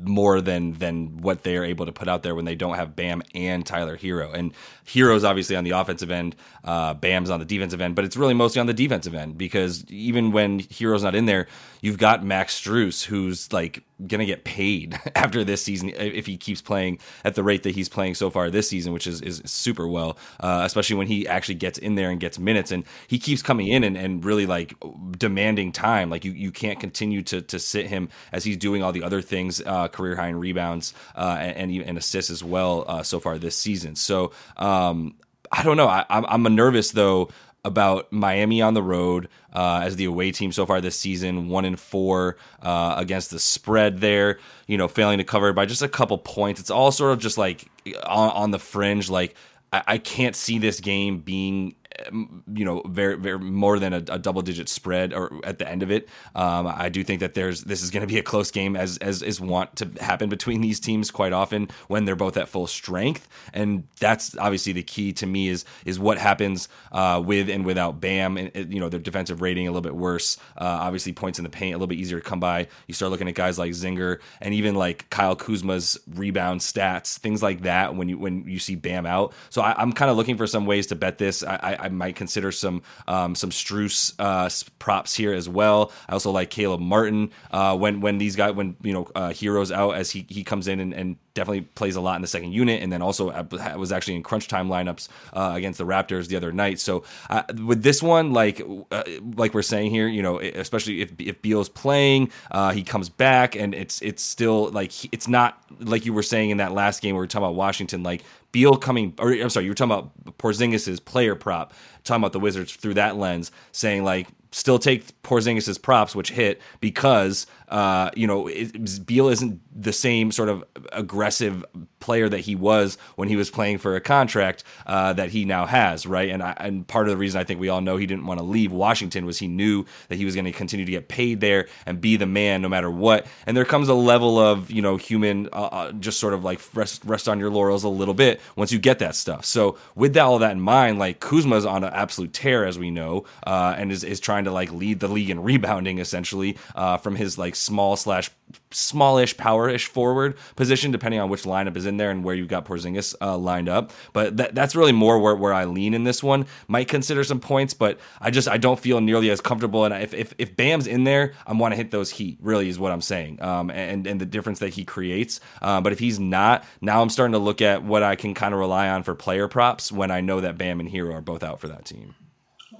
more 0.00 0.40
than 0.40 0.72
than 0.74 1.18
what 1.18 1.42
they 1.42 1.56
are 1.56 1.64
able 1.64 1.86
to 1.86 1.92
put 1.92 2.08
out 2.08 2.22
there 2.22 2.34
when 2.34 2.44
they 2.44 2.54
don't 2.54 2.74
have 2.74 2.96
Bam 2.96 3.22
and 3.34 3.64
Tyler 3.64 3.96
Herro. 3.96 4.32
And 4.34 4.52
Herro's 4.86 5.24
obviously 5.24 5.56
on 5.56 5.64
the 5.64 5.70
offensive 5.70 6.10
end, 6.10 6.36
uh, 6.64 6.94
Bam's 6.94 7.30
on 7.30 7.40
the 7.40 7.46
defensive 7.46 7.80
end, 7.80 7.94
but 7.94 8.04
it's 8.04 8.16
really 8.16 8.34
mostly 8.34 8.60
on 8.60 8.66
the 8.66 8.74
defensive 8.74 9.14
end 9.14 9.38
because 9.38 9.84
even 9.90 10.32
when 10.32 10.60
Herro's 10.60 11.02
not 11.02 11.14
in 11.14 11.26
there, 11.26 11.46
you've 11.80 11.98
got 11.98 12.24
Max 12.24 12.58
Strus, 12.60 13.04
who's 13.04 13.52
like 13.52 13.82
going 14.06 14.20
to 14.20 14.26
get 14.26 14.44
paid 14.44 14.98
after 15.14 15.44
this 15.44 15.62
season 15.62 15.90
if 15.96 16.26
he 16.26 16.36
keeps 16.36 16.62
playing 16.62 16.98
at 17.24 17.34
the 17.34 17.42
rate 17.42 17.62
that 17.64 17.74
he's 17.74 17.88
playing 17.88 18.14
so 18.14 18.30
far 18.30 18.50
this 18.50 18.68
season, 18.68 18.92
which 18.92 19.06
is, 19.06 19.20
is 19.20 19.42
super 19.44 19.86
well, 19.86 20.16
uh, 20.40 20.62
especially 20.64 20.96
when 20.96 21.06
he 21.06 21.26
actually 21.26 21.54
gets 21.54 21.78
in 21.78 21.94
there 21.94 22.10
and 22.10 22.20
gets 22.20 22.38
minutes. 22.38 22.70
And 22.70 22.84
he 23.06 23.18
keeps 23.18 23.42
coming 23.42 23.68
in 23.68 23.84
and, 23.84 23.96
and 23.96 24.24
really 24.24 24.46
like 24.46 24.74
demanding 25.18 25.72
time. 25.72 26.10
Like 26.10 26.24
you, 26.24 26.32
you 26.32 26.50
can't 26.50 26.80
continue 26.80 27.22
to, 27.22 27.42
to 27.42 27.58
sit 27.58 27.86
him 27.86 28.08
as 28.32 28.44
he's 28.44 28.56
doing 28.56 28.82
all 28.82 28.92
the 28.92 29.02
other 29.02 29.22
things, 29.22 29.60
uh, 29.60 29.88
career 29.88 30.16
high 30.16 30.28
in 30.28 30.38
rebounds 30.38 30.94
uh, 31.16 31.36
and, 31.38 31.70
and, 31.70 31.98
assists 31.98 32.30
as 32.30 32.42
well 32.42 32.84
uh, 32.88 33.02
so 33.02 33.20
far 33.20 33.38
this 33.38 33.56
season. 33.56 33.94
So 33.96 34.32
um, 34.56 35.14
I 35.50 35.62
don't 35.62 35.76
know. 35.76 35.88
I, 35.88 36.04
I'm, 36.10 36.24
I'm 36.46 36.54
nervous 36.54 36.90
though 36.90 37.30
about 37.64 38.12
Miami 38.12 38.60
on 38.60 38.74
the 38.74 38.82
road 38.82 39.28
uh, 39.52 39.80
as 39.82 39.96
the 39.96 40.04
away 40.04 40.30
team 40.30 40.52
so 40.52 40.66
far 40.66 40.80
this 40.80 40.98
season, 40.98 41.48
one 41.48 41.64
and 41.64 41.78
four 41.78 42.36
uh, 42.62 42.94
against 42.98 43.30
the 43.30 43.38
spread 43.38 44.00
there. 44.00 44.38
You 44.66 44.76
know, 44.76 44.88
failing 44.88 45.18
to 45.18 45.24
cover 45.24 45.52
by 45.52 45.66
just 45.66 45.82
a 45.82 45.88
couple 45.88 46.18
points. 46.18 46.60
It's 46.60 46.70
all 46.70 46.92
sort 46.92 47.12
of 47.12 47.18
just 47.18 47.38
like 47.38 47.70
on, 48.04 48.30
on 48.30 48.50
the 48.50 48.58
fringe. 48.58 49.08
Like 49.08 49.34
I, 49.72 49.82
I 49.86 49.98
can't 49.98 50.36
see 50.36 50.58
this 50.58 50.80
game 50.80 51.20
being 51.20 51.74
you 52.12 52.64
know, 52.64 52.82
very, 52.86 53.16
very 53.16 53.38
more 53.38 53.78
than 53.78 53.92
a, 53.92 53.98
a, 54.08 54.18
double 54.18 54.42
digit 54.42 54.68
spread 54.68 55.12
or 55.12 55.40
at 55.44 55.58
the 55.58 55.68
end 55.68 55.82
of 55.82 55.90
it. 55.90 56.08
Um, 56.34 56.66
I 56.66 56.88
do 56.88 57.04
think 57.04 57.20
that 57.20 57.34
there's 57.34 57.62
this 57.62 57.82
is 57.82 57.90
going 57.90 58.00
to 58.00 58.06
be 58.06 58.18
a 58.18 58.22
close 58.22 58.50
game 58.50 58.76
as 58.76 58.98
as 58.98 59.22
is 59.22 59.40
want 59.40 59.76
to 59.76 59.90
happen 60.00 60.28
between 60.28 60.60
these 60.60 60.80
teams 60.80 61.10
quite 61.10 61.32
often 61.32 61.68
when 61.88 62.04
they're 62.04 62.16
both 62.16 62.36
at 62.36 62.48
full 62.48 62.66
strength, 62.66 63.28
and 63.52 63.84
that's 64.00 64.36
obviously 64.38 64.72
the 64.72 64.82
key 64.82 65.12
to 65.14 65.26
me 65.26 65.48
is 65.48 65.64
is 65.84 65.98
what 65.98 66.18
happens 66.18 66.68
uh, 66.92 67.22
with 67.24 67.48
and 67.48 67.64
without 67.64 68.00
Bam. 68.00 68.36
And 68.36 68.72
you 68.72 68.80
know, 68.80 68.88
their 68.88 69.00
defensive 69.00 69.40
rating 69.42 69.68
a 69.68 69.70
little 69.70 69.82
bit 69.82 69.94
worse. 69.94 70.36
Uh, 70.56 70.64
obviously, 70.64 71.12
points 71.12 71.38
in 71.38 71.44
the 71.44 71.50
paint 71.50 71.74
a 71.74 71.76
little 71.76 71.86
bit 71.86 71.98
easier 71.98 72.18
to 72.18 72.24
come 72.24 72.40
by. 72.40 72.66
You 72.86 72.94
start 72.94 73.12
looking 73.12 73.28
at 73.28 73.34
guys 73.34 73.58
like 73.58 73.72
Zinger 73.72 74.20
and 74.40 74.54
even 74.54 74.74
like 74.74 75.08
Kyle 75.10 75.36
Kuzma's 75.36 75.98
rebound 76.14 76.60
stats, 76.60 77.18
things 77.18 77.42
like 77.42 77.62
that. 77.62 77.94
When 77.94 78.08
you 78.08 78.18
when 78.18 78.48
you 78.48 78.58
see 78.58 78.74
Bam 78.74 79.06
out, 79.06 79.32
so 79.50 79.62
I, 79.62 79.80
am 79.80 79.92
kind 79.92 80.10
of 80.10 80.16
looking 80.16 80.36
for 80.36 80.46
some 80.46 80.66
ways 80.66 80.88
to 80.88 80.94
bet 80.94 81.18
this. 81.18 81.42
I, 81.42 81.76
I 81.80 81.83
might 81.88 82.16
consider 82.16 82.52
some 82.52 82.82
um, 83.08 83.34
some 83.34 83.50
Strus 83.50 84.14
uh, 84.18 84.48
props 84.78 85.14
here 85.14 85.32
as 85.32 85.48
well. 85.48 85.92
I 86.08 86.12
also 86.12 86.30
like 86.30 86.50
Caleb 86.50 86.80
Martin 86.80 87.30
uh, 87.50 87.76
when 87.76 88.00
when 88.00 88.18
these 88.18 88.36
guys 88.36 88.54
when 88.54 88.76
you 88.82 88.92
know 88.92 89.08
uh, 89.14 89.32
Herro's 89.32 89.72
out 89.72 89.92
as 89.92 90.10
he 90.10 90.26
he 90.28 90.44
comes 90.44 90.68
in 90.68 90.80
and, 90.80 90.92
and 90.92 91.16
definitely 91.34 91.62
plays 91.62 91.96
a 91.96 92.00
lot 92.00 92.16
in 92.16 92.22
the 92.22 92.28
second 92.28 92.52
unit, 92.52 92.82
and 92.82 92.92
then 92.92 93.02
also 93.02 93.30
was 93.76 93.92
actually 93.92 94.14
in 94.14 94.22
crunch 94.22 94.48
time 94.48 94.68
lineups 94.68 95.08
uh, 95.32 95.52
against 95.54 95.78
the 95.78 95.84
Raptors 95.84 96.28
the 96.28 96.36
other 96.36 96.52
night. 96.52 96.80
So 96.80 97.04
uh, 97.28 97.42
with 97.64 97.82
this 97.82 98.02
one, 98.02 98.32
like 98.32 98.62
uh, 98.90 99.02
like 99.36 99.52
we're 99.52 99.62
saying 99.62 99.90
here, 99.90 100.06
you 100.06 100.22
know, 100.22 100.40
especially 100.40 101.00
if 101.02 101.12
if 101.18 101.42
Beal's 101.42 101.68
playing, 101.68 102.30
uh, 102.50 102.72
he 102.72 102.82
comes 102.82 103.08
back, 103.08 103.56
and 103.56 103.74
it's 103.74 104.00
it's 104.02 104.22
still 104.22 104.70
like 104.70 105.12
it's 105.12 105.28
not 105.28 105.62
like 105.80 106.06
you 106.06 106.12
were 106.12 106.22
saying 106.22 106.50
in 106.50 106.58
that 106.58 106.72
last 106.72 107.02
game 107.02 107.14
where 107.14 107.22
we 107.22 107.24
are 107.24 107.28
talking 107.28 107.44
about 107.44 107.56
Washington, 107.56 108.02
like 108.02 108.22
Beal 108.54 108.76
coming, 108.76 109.14
or 109.18 109.32
I'm 109.32 109.50
sorry, 109.50 109.64
you 109.64 109.72
were 109.72 109.74
talking 109.74 109.90
about 109.90 110.38
Porzingis's 110.38 111.00
player 111.00 111.34
prop, 111.34 111.74
talking 112.04 112.22
about 112.22 112.32
the 112.32 112.40
Wizards 112.40 112.74
through 112.74 112.94
that 112.94 113.16
lens, 113.16 113.50
saying 113.72 114.04
like 114.04 114.28
still 114.54 114.78
take 114.78 115.20
Porzingis's 115.22 115.78
props, 115.78 116.14
which 116.14 116.30
hit 116.30 116.60
because 116.80 117.46
uh, 117.68 118.10
you 118.14 118.26
know 118.26 118.46
it, 118.46 119.04
Beal 119.04 119.28
isn't 119.28 119.60
the 119.74 119.92
same 119.92 120.30
sort 120.30 120.48
of 120.48 120.62
aggressive 120.92 121.64
player 121.98 122.28
that 122.28 122.40
he 122.40 122.54
was 122.54 122.96
when 123.16 123.28
he 123.28 123.34
was 123.34 123.50
playing 123.50 123.78
for 123.78 123.96
a 123.96 124.00
contract 124.00 124.62
uh, 124.86 125.12
that 125.14 125.30
he 125.30 125.44
now 125.44 125.66
has, 125.66 126.06
right? 126.06 126.30
And 126.30 126.42
I, 126.42 126.54
and 126.58 126.86
part 126.86 127.08
of 127.08 127.10
the 127.10 127.16
reason 127.16 127.40
I 127.40 127.44
think 127.44 127.58
we 127.58 127.70
all 127.70 127.80
know 127.80 127.96
he 127.96 128.06
didn't 128.06 128.26
want 128.26 128.38
to 128.38 128.44
leave 128.44 128.70
Washington 128.70 129.26
was 129.26 129.38
he 129.38 129.48
knew 129.48 129.86
that 130.08 130.16
he 130.16 130.24
was 130.24 130.34
going 130.34 130.44
to 130.44 130.52
continue 130.52 130.84
to 130.84 130.92
get 130.92 131.08
paid 131.08 131.40
there 131.40 131.66
and 131.86 132.00
be 132.00 132.16
the 132.16 132.26
man 132.26 132.62
no 132.62 132.68
matter 132.68 132.90
what. 132.90 133.26
And 133.46 133.56
there 133.56 133.64
comes 133.64 133.88
a 133.88 133.94
level 133.94 134.38
of 134.38 134.70
you 134.70 134.82
know 134.82 134.96
human 134.96 135.48
uh, 135.52 135.64
uh 135.64 135.92
just 135.92 136.20
sort 136.20 136.34
of 136.34 136.44
like 136.44 136.60
rest 136.74 137.04
rest 137.04 137.28
on 137.28 137.40
your 137.40 137.50
laurels 137.50 137.82
a 137.82 137.88
little 137.88 138.14
bit 138.14 138.40
once 138.54 138.70
you 138.70 138.78
get 138.78 139.00
that 139.00 139.16
stuff. 139.16 139.44
So 139.44 139.78
with 139.96 140.14
that, 140.14 140.22
all 140.22 140.38
that 140.38 140.52
in 140.52 140.60
mind, 140.60 140.98
like 140.98 141.18
Kuzma's 141.18 141.66
on 141.66 141.82
an 141.82 141.92
absolute 141.94 142.32
tear 142.32 142.64
as 142.64 142.78
we 142.78 142.90
know, 142.90 143.24
uh, 143.46 143.74
and 143.76 143.90
is 143.90 144.04
is 144.04 144.20
trying 144.20 144.44
to 144.44 144.50
like 144.50 144.72
lead 144.72 145.00
the 145.00 145.08
league 145.08 145.30
in 145.30 145.42
rebounding 145.42 145.98
essentially 145.98 146.56
uh, 146.74 146.96
from 146.96 147.16
his 147.16 147.38
like 147.38 147.54
small 147.54 147.96
slash 147.96 148.30
smallish 148.70 149.36
powerish 149.36 149.86
forward 149.86 150.36
position 150.56 150.90
depending 150.90 151.20
on 151.20 151.28
which 151.28 151.44
lineup 151.44 151.76
is 151.76 151.86
in 151.86 151.96
there 151.96 152.10
and 152.10 152.24
where 152.24 152.34
you've 152.34 152.48
got 152.48 152.64
Porzingis 152.64 153.14
uh, 153.20 153.36
lined 153.36 153.68
up. 153.68 153.92
But 154.12 154.36
that, 154.36 154.54
that's 154.54 154.76
really 154.76 154.92
more 154.92 155.18
where, 155.18 155.34
where 155.34 155.52
I 155.52 155.64
lean 155.64 155.94
in 155.94 156.04
this 156.04 156.22
one. 156.22 156.46
Might 156.68 156.88
consider 156.88 157.24
some 157.24 157.40
points, 157.40 157.74
but 157.74 157.98
I 158.20 158.30
just 158.30 158.48
I 158.48 158.58
don't 158.58 158.78
feel 158.78 159.00
nearly 159.00 159.30
as 159.30 159.40
comfortable. 159.40 159.84
And 159.84 159.94
if 159.94 160.14
if, 160.14 160.34
if 160.38 160.56
Bam's 160.56 160.86
in 160.86 161.04
there, 161.04 161.32
I 161.46 161.52
want 161.52 161.72
to 161.72 161.76
hit 161.76 161.90
those 161.90 162.10
heat. 162.10 162.38
Really 162.40 162.68
is 162.68 162.78
what 162.78 162.92
I'm 162.92 163.00
saying. 163.00 163.42
Um, 163.42 163.70
and 163.70 164.06
and 164.06 164.20
the 164.20 164.26
difference 164.26 164.58
that 164.58 164.74
he 164.74 164.84
creates. 164.84 165.40
Uh, 165.62 165.80
but 165.80 165.92
if 165.92 165.98
he's 165.98 166.18
not, 166.18 166.64
now 166.80 167.02
I'm 167.02 167.10
starting 167.10 167.32
to 167.32 167.38
look 167.38 167.62
at 167.62 167.84
what 167.84 168.02
I 168.02 168.16
can 168.16 168.34
kind 168.34 168.54
of 168.54 168.60
rely 168.60 168.88
on 168.88 169.02
for 169.02 169.14
player 169.14 169.48
props 169.48 169.92
when 169.92 170.10
I 170.10 170.20
know 170.20 170.40
that 170.40 170.58
Bam 170.58 170.80
and 170.80 170.88
Herro 170.88 171.14
are 171.14 171.20
both 171.20 171.42
out 171.42 171.60
for 171.60 171.68
that 171.68 171.84
team. 171.84 172.14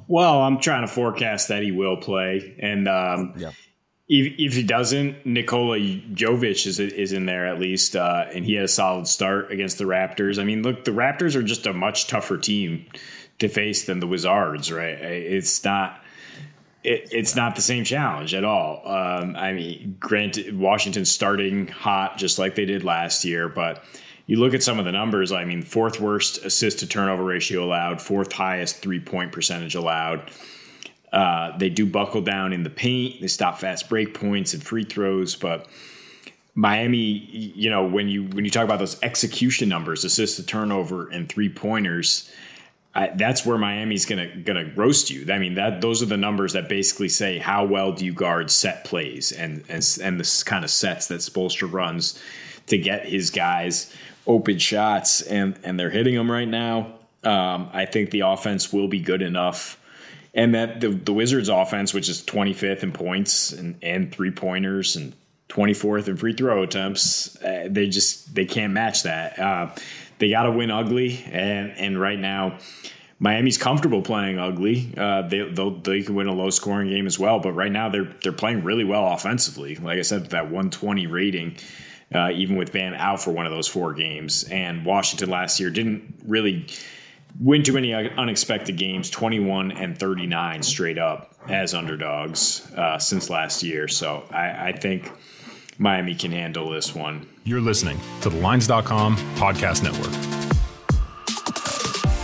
Well, 0.06 0.42
I'm 0.42 0.60
trying 0.60 0.86
to 0.86 0.92
forecast 0.92 1.48
that 1.48 1.62
he 1.62 1.72
will 1.72 1.96
play, 1.96 2.56
and 2.60 2.88
um, 2.88 3.34
yeah. 3.36 3.52
If, 4.06 4.34
if 4.38 4.54
he 4.54 4.62
doesn't, 4.62 5.24
Nikola 5.24 5.78
Jovic 5.78 6.66
is 6.66 6.78
is 6.78 7.12
in 7.12 7.26
there 7.26 7.46
at 7.46 7.58
least, 7.58 7.96
uh, 7.96 8.26
and 8.32 8.44
he 8.44 8.54
had 8.54 8.64
a 8.64 8.68
solid 8.68 9.06
start 9.08 9.50
against 9.50 9.78
the 9.78 9.84
Raptors. 9.84 10.38
I 10.38 10.44
mean, 10.44 10.62
look, 10.62 10.84
the 10.84 10.90
Raptors 10.90 11.34
are 11.34 11.42
just 11.42 11.66
a 11.66 11.72
much 11.72 12.06
tougher 12.06 12.36
team 12.36 12.86
to 13.38 13.48
face 13.48 13.86
than 13.86 14.00
the 14.00 14.06
Wizards, 14.06 14.70
right? 14.70 14.98
It's 14.98 15.64
not. 15.64 16.00
It, 16.82 17.08
it's 17.12 17.34
not 17.34 17.56
the 17.56 17.62
same 17.62 17.82
challenge 17.82 18.34
at 18.34 18.44
all. 18.44 18.82
Um, 18.86 19.36
I 19.36 19.54
mean, 19.54 19.96
granted, 19.98 20.58
Washington 20.58 21.06
starting 21.06 21.66
hot 21.66 22.18
just 22.18 22.38
like 22.38 22.56
they 22.56 22.66
did 22.66 22.84
last 22.84 23.24
year, 23.24 23.48
but 23.48 23.82
you 24.26 24.38
look 24.38 24.52
at 24.52 24.62
some 24.62 24.78
of 24.78 24.84
the 24.84 24.92
numbers. 24.92 25.32
I 25.32 25.46
mean, 25.46 25.62
fourth 25.62 25.98
worst 25.98 26.44
assist 26.44 26.80
to 26.80 26.86
turnover 26.86 27.24
ratio 27.24 27.64
allowed, 27.64 28.02
fourth 28.02 28.32
highest 28.32 28.82
three 28.82 29.00
point 29.00 29.32
percentage 29.32 29.74
allowed. 29.74 30.30
Uh, 31.14 31.56
they 31.58 31.70
do 31.70 31.86
buckle 31.86 32.20
down 32.20 32.52
in 32.52 32.64
the 32.64 32.70
paint. 32.70 33.20
They 33.20 33.28
stop 33.28 33.58
fast 33.58 33.88
break 33.88 34.14
points 34.14 34.52
and 34.52 34.62
free 34.62 34.84
throws, 34.84 35.36
but 35.36 35.66
Miami, 36.54 37.00
you 37.00 37.70
know, 37.70 37.86
when 37.86 38.08
you 38.08 38.24
when 38.24 38.44
you 38.44 38.50
talk 38.50 38.64
about 38.64 38.78
those 38.78 39.00
execution 39.02 39.68
numbers, 39.68 40.04
assist 40.04 40.36
to 40.36 40.46
turnover 40.46 41.08
and 41.08 41.28
three 41.28 41.48
pointers, 41.48 42.30
that's 42.94 43.44
where 43.44 43.58
Miami's 43.58 44.06
gonna 44.06 44.36
gonna 44.36 44.70
roast 44.76 45.10
you. 45.10 45.32
I 45.32 45.38
mean, 45.38 45.54
that 45.54 45.80
those 45.80 46.02
are 46.02 46.06
the 46.06 46.16
numbers 46.16 46.52
that 46.52 46.68
basically 46.68 47.08
say 47.08 47.38
how 47.38 47.64
well 47.64 47.92
do 47.92 48.04
you 48.04 48.12
guard 48.12 48.50
set 48.50 48.84
plays 48.84 49.32
and 49.32 49.64
and 49.68 49.98
and 50.02 50.20
the 50.20 50.42
kind 50.46 50.64
of 50.64 50.70
sets 50.70 51.08
that 51.08 51.20
Spoelstra 51.20 51.72
runs 51.72 52.20
to 52.66 52.78
get 52.78 53.06
his 53.06 53.30
guys 53.30 53.92
open 54.26 54.58
shots, 54.58 55.22
and 55.22 55.58
and 55.64 55.78
they're 55.78 55.90
hitting 55.90 56.14
them 56.14 56.30
right 56.30 56.48
now. 56.48 56.94
Um, 57.24 57.68
I 57.72 57.86
think 57.86 58.10
the 58.10 58.20
offense 58.20 58.72
will 58.72 58.88
be 58.88 59.00
good 59.00 59.22
enough, 59.22 59.80
and 60.34 60.54
that 60.54 60.80
the 60.80 60.88
the 60.88 61.12
Wizards' 61.12 61.48
offense, 61.48 61.94
which 61.94 62.08
is 62.08 62.22
25th 62.22 62.82
in 62.82 62.92
points 62.92 63.52
and, 63.52 63.76
and 63.82 64.12
three 64.12 64.30
pointers 64.30 64.96
and 64.96 65.14
24th 65.48 66.08
in 66.08 66.16
free 66.16 66.32
throw 66.32 66.62
attempts, 66.62 67.40
uh, 67.42 67.68
they 67.70 67.88
just 67.88 68.34
they 68.34 68.44
can't 68.44 68.72
match 68.72 69.04
that. 69.04 69.38
Uh, 69.38 69.70
they 70.18 70.30
got 70.30 70.44
to 70.44 70.50
win 70.50 70.70
ugly, 70.70 71.24
and 71.30 71.72
and 71.76 72.00
right 72.00 72.18
now. 72.18 72.58
Miami's 73.20 73.56
comfortable 73.56 74.02
playing 74.02 74.40
ugly. 74.40 74.92
Uh, 74.98 75.22
they 75.22 75.48
they 75.82 76.02
can 76.02 76.14
win 76.14 76.26
a 76.26 76.34
low 76.34 76.50
scoring 76.50 76.88
game 76.88 77.06
as 77.06 77.16
well, 77.16 77.38
but 77.38 77.52
right 77.52 77.70
now 77.70 77.88
they're 77.88 78.12
they're 78.22 78.32
playing 78.32 78.64
really 78.64 78.84
well 78.84 79.06
offensively. 79.12 79.76
Like 79.76 79.98
I 79.98 80.02
said, 80.02 80.30
that 80.30 80.46
120 80.46 81.06
rating 81.06 81.56
uh, 82.14 82.30
even 82.32 82.56
with 82.56 82.72
Bam 82.72 82.94
out 82.94 83.20
for 83.20 83.32
one 83.32 83.46
of 83.46 83.52
those 83.52 83.66
four 83.66 83.92
games. 83.92 84.44
And 84.44 84.84
Washington 84.84 85.30
last 85.30 85.58
year 85.58 85.70
didn't 85.70 86.14
really 86.26 86.66
win 87.40 87.62
too 87.62 87.72
many 87.72 87.92
unexpected 87.92 88.76
games 88.76 89.10
21 89.10 89.72
and 89.72 89.98
39 89.98 90.62
straight 90.62 90.98
up 90.98 91.34
as 91.48 91.74
underdogs 91.74 92.72
uh, 92.76 92.98
since 92.98 93.28
last 93.28 93.62
year. 93.62 93.88
So 93.88 94.24
I, 94.30 94.68
I 94.68 94.72
think 94.72 95.10
Miami 95.78 96.14
can 96.14 96.32
handle 96.32 96.70
this 96.70 96.94
one. 96.94 97.26
You're 97.44 97.60
listening 97.60 97.98
to 98.22 98.30
the 98.30 98.36
Lines.com 98.36 99.16
podcast 99.36 99.82
network. 99.82 100.12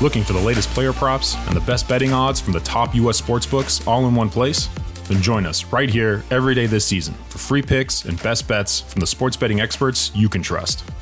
Looking 0.01 0.25
for 0.25 0.33
the 0.33 0.41
latest 0.41 0.71
player 0.71 0.95
props 0.95 1.37
and 1.47 1.55
the 1.55 1.61
best 1.61 1.87
betting 1.87 2.13
odds 2.13 2.41
from 2.41 2.55
the 2.55 2.61
top 2.61 2.95
U.S. 2.95 3.19
sports 3.19 3.45
books 3.45 3.87
all 3.87 4.07
in 4.07 4.15
one 4.15 4.31
place? 4.31 4.69
Then 5.09 5.21
join 5.21 5.45
us 5.45 5.65
right 5.67 5.91
here 5.91 6.25
every 6.31 6.55
day 6.55 6.67
this 6.67 6.87
season 6.87 7.15
for 7.29 7.39
free 7.39 7.61
picks 7.63 8.05
and 8.05 8.23
best 8.23 8.49
bets 8.49 8.81
from 8.81 9.01
the 9.01 9.07
sports 9.07 9.37
betting 9.37 9.61
experts 9.61 10.11
you 10.15 10.29
can 10.29 10.41
trust. 10.41 10.85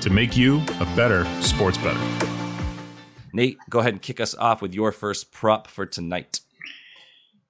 to 0.00 0.10
make 0.10 0.36
you 0.36 0.60
a 0.80 0.84
better 0.96 1.24
sports 1.42 1.78
bettor. 1.78 2.00
Nate, 3.32 3.58
go 3.68 3.80
ahead 3.80 3.92
and 3.92 4.00
kick 4.00 4.20
us 4.20 4.34
off 4.36 4.62
with 4.62 4.74
your 4.74 4.92
first 4.92 5.32
prop 5.32 5.66
for 5.66 5.86
tonight. 5.86 6.40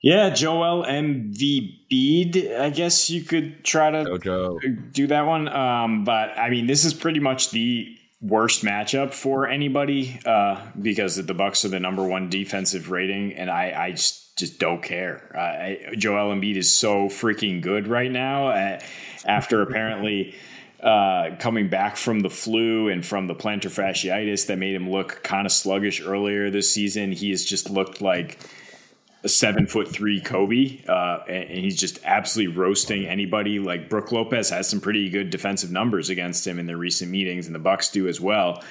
Yeah, 0.04 0.30
Joel 0.30 0.84
Embiid. 0.84 2.58
I 2.58 2.68
guess 2.70 3.08
you 3.08 3.22
could 3.22 3.64
try 3.64 3.90
to 3.90 4.04
Jojo. 4.04 4.92
do 4.92 5.06
that 5.06 5.22
one. 5.22 5.48
Um, 5.48 6.04
but 6.04 6.38
I 6.38 6.50
mean, 6.50 6.66
this 6.66 6.84
is 6.84 6.92
pretty 6.92 7.20
much 7.20 7.50
the 7.50 7.96
worst 8.20 8.62
matchup 8.62 9.14
for 9.14 9.46
anybody 9.46 10.20
uh, 10.26 10.60
because 10.80 11.16
the 11.16 11.34
Bucks 11.34 11.64
are 11.64 11.68
the 11.68 11.80
number 11.80 12.02
one 12.04 12.28
defensive 12.28 12.90
rating, 12.90 13.32
and 13.32 13.50
I, 13.50 13.72
I 13.76 13.90
just 13.92 14.36
just 14.36 14.58
don't 14.58 14.82
care. 14.82 15.30
Uh, 15.34 15.38
I, 15.38 15.94
Joel 15.96 16.34
Embiid 16.34 16.56
is 16.56 16.72
so 16.72 17.06
freaking 17.06 17.62
good 17.62 17.86
right 17.86 18.10
now. 18.10 18.48
Uh, 18.48 18.80
after 19.24 19.62
apparently. 19.62 20.34
Uh, 20.84 21.34
coming 21.38 21.70
back 21.70 21.96
from 21.96 22.20
the 22.20 22.28
flu 22.28 22.90
and 22.90 23.06
from 23.06 23.26
the 23.26 23.34
plantar 23.34 23.70
fasciitis 23.70 24.48
that 24.48 24.58
made 24.58 24.74
him 24.74 24.90
look 24.90 25.22
kind 25.22 25.46
of 25.46 25.52
sluggish 25.52 26.02
earlier 26.04 26.50
this 26.50 26.70
season, 26.70 27.10
he 27.10 27.30
has 27.30 27.42
just 27.42 27.70
looked 27.70 28.02
like 28.02 28.38
a 29.22 29.28
seven 29.30 29.66
foot 29.66 29.88
three 29.88 30.20
Kobe, 30.20 30.84
uh, 30.86 31.20
and, 31.26 31.64
he's 31.64 31.80
just 31.80 31.98
absolutely 32.04 32.54
roasting 32.54 33.06
anybody. 33.06 33.58
Like 33.58 33.88
Brook 33.88 34.12
Lopez 34.12 34.50
has 34.50 34.68
some 34.68 34.82
pretty 34.82 35.08
good 35.08 35.30
defensive 35.30 35.70
numbers 35.70 36.10
against 36.10 36.46
him 36.46 36.58
in 36.58 36.66
the 36.66 36.76
recent 36.76 37.10
meetings, 37.10 37.46
and 37.46 37.54
the 37.54 37.60
Bucks 37.60 37.88
do 37.88 38.06
as 38.06 38.20
well. 38.20 38.62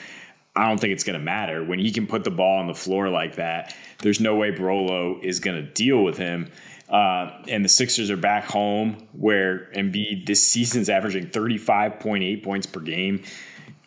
I 0.56 0.68
don't 0.68 0.80
think 0.80 0.94
it's 0.94 1.04
going 1.04 1.18
to 1.18 1.26
matter 1.26 1.64
when 1.64 1.80
he 1.80 1.92
can 1.92 2.06
put 2.06 2.24
the 2.24 2.30
ball 2.30 2.60
on 2.60 2.68
the 2.68 2.76
floor 2.76 3.10
like 3.10 3.38
that. 3.38 3.76
There's 4.04 4.20
no 4.20 4.36
way 4.36 4.52
Brolo 4.52 5.20
is 5.24 5.40
going 5.40 5.58
to 5.58 5.68
deal 5.68 6.04
with 6.04 6.20
him. 6.20 6.52
Uh, 6.90 7.42
and 7.48 7.64
the 7.64 7.70
Sixers 7.70 8.12
are 8.12 8.18
back 8.18 8.46
home 8.46 9.08
where 9.14 9.70
Embiid 9.74 10.26
this 10.26 10.44
season's 10.44 10.90
averaging 10.90 11.28
35.8 11.28 12.44
points 12.44 12.68
per 12.68 12.82
game 12.82 13.24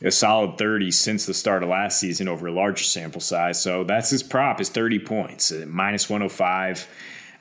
a 0.02 0.10
solid 0.10 0.58
30 0.58 0.90
since 0.90 1.26
the 1.26 1.34
start 1.34 1.62
of 1.62 1.70
last 1.70 1.98
season 1.98 2.28
over 2.28 2.46
a 2.46 2.52
larger 2.52 2.84
sample 2.84 3.20
size. 3.20 3.60
So 3.60 3.84
that's 3.84 4.10
his 4.10 4.22
prop 4.22 4.60
is 4.60 4.68
30 4.68 4.98
points, 5.00 5.50
uh, 5.50 5.64
minus 5.66 6.10
105. 6.10 6.86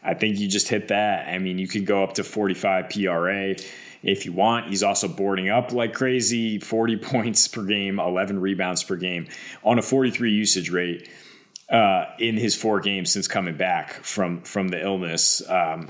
I 0.04 0.14
think 0.14 0.38
you 0.38 0.48
just 0.48 0.68
hit 0.68 0.88
that. 0.90 1.28
I 1.28 1.38
mean, 1.40 1.58
you 1.58 1.68
could 1.68 1.86
go 1.86 2.04
up 2.04 2.14
to 2.14 2.24
45 2.24 2.90
PRA 2.90 3.56
if 4.04 4.26
you 4.26 4.32
want. 4.32 4.68
He's 4.68 4.84
also 4.84 5.08
boarding 5.08 5.50
up 5.50 5.74
like 5.74 5.94
crazy 5.94 6.60
40 6.60 6.98
points 7.02 7.48
per 7.48 7.64
game, 7.64 8.00
11 8.00 8.40
rebounds 8.40 8.84
per 8.84 8.96
game 8.96 9.28
on 9.64 9.78
a 9.78 9.82
43 9.82 10.32
usage 10.32 10.70
rate 10.70 11.10
uh, 11.70 12.06
in 12.20 12.38
his 12.38 12.56
four 12.56 12.80
games 12.80 13.12
since 13.12 13.28
coming 13.28 13.58
back 13.58 13.94
from 14.04 14.42
from 14.42 14.70
the 14.70 14.82
illness. 14.82 15.42
Um, 15.50 15.88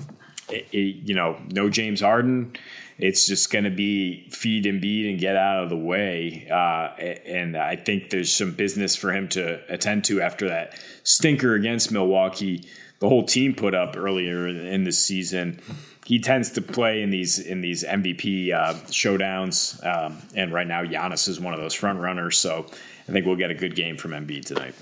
it, 0.49 0.67
it, 0.71 0.77
you 0.77 1.15
know, 1.15 1.39
no 1.51 1.69
James 1.69 2.01
Harden 2.01 2.55
it's 2.97 3.27
just 3.27 3.51
going 3.51 3.65
to 3.65 3.71
be 3.71 4.29
feed 4.29 4.65
and 4.65 4.79
beat 4.79 5.09
and 5.09 5.19
get 5.19 5.35
out 5.35 5.63
of 5.63 5.69
the 5.69 5.77
way. 5.77 6.47
Uh, 6.49 6.95
and 7.25 7.57
I 7.57 7.75
think 7.75 8.09
there's 8.09 8.31
some 8.31 8.51
business 8.51 8.95
for 8.95 9.11
him 9.11 9.27
to 9.29 9.61
attend 9.71 10.05
to 10.05 10.21
after 10.21 10.47
that 10.47 10.79
stinker 11.03 11.55
against 11.55 11.91
Milwaukee. 11.91 12.67
The 12.99 13.09
whole 13.09 13.25
team 13.25 13.53
put 13.53 13.75
up 13.75 13.97
earlier 13.97 14.47
in 14.47 14.85
the 14.85 14.93
season. 14.93 15.59
He 16.05 16.19
tends 16.19 16.51
to 16.51 16.61
play 16.61 17.01
in 17.01 17.09
these 17.09 17.39
in 17.39 17.61
these 17.61 17.83
MVP 17.83 18.53
uh, 18.53 18.75
showdowns, 18.85 19.83
um, 19.85 20.21
and 20.35 20.53
right 20.53 20.67
now 20.67 20.83
Giannis 20.83 21.27
is 21.27 21.39
one 21.39 21.53
of 21.53 21.59
those 21.59 21.73
front 21.73 21.99
runners. 21.99 22.37
So 22.37 22.67
I 23.09 23.11
think 23.11 23.25
we'll 23.25 23.35
get 23.35 23.49
a 23.49 23.55
good 23.55 23.75
game 23.75 23.97
from 23.97 24.11
Embiid 24.11 24.45
tonight. 24.45 24.75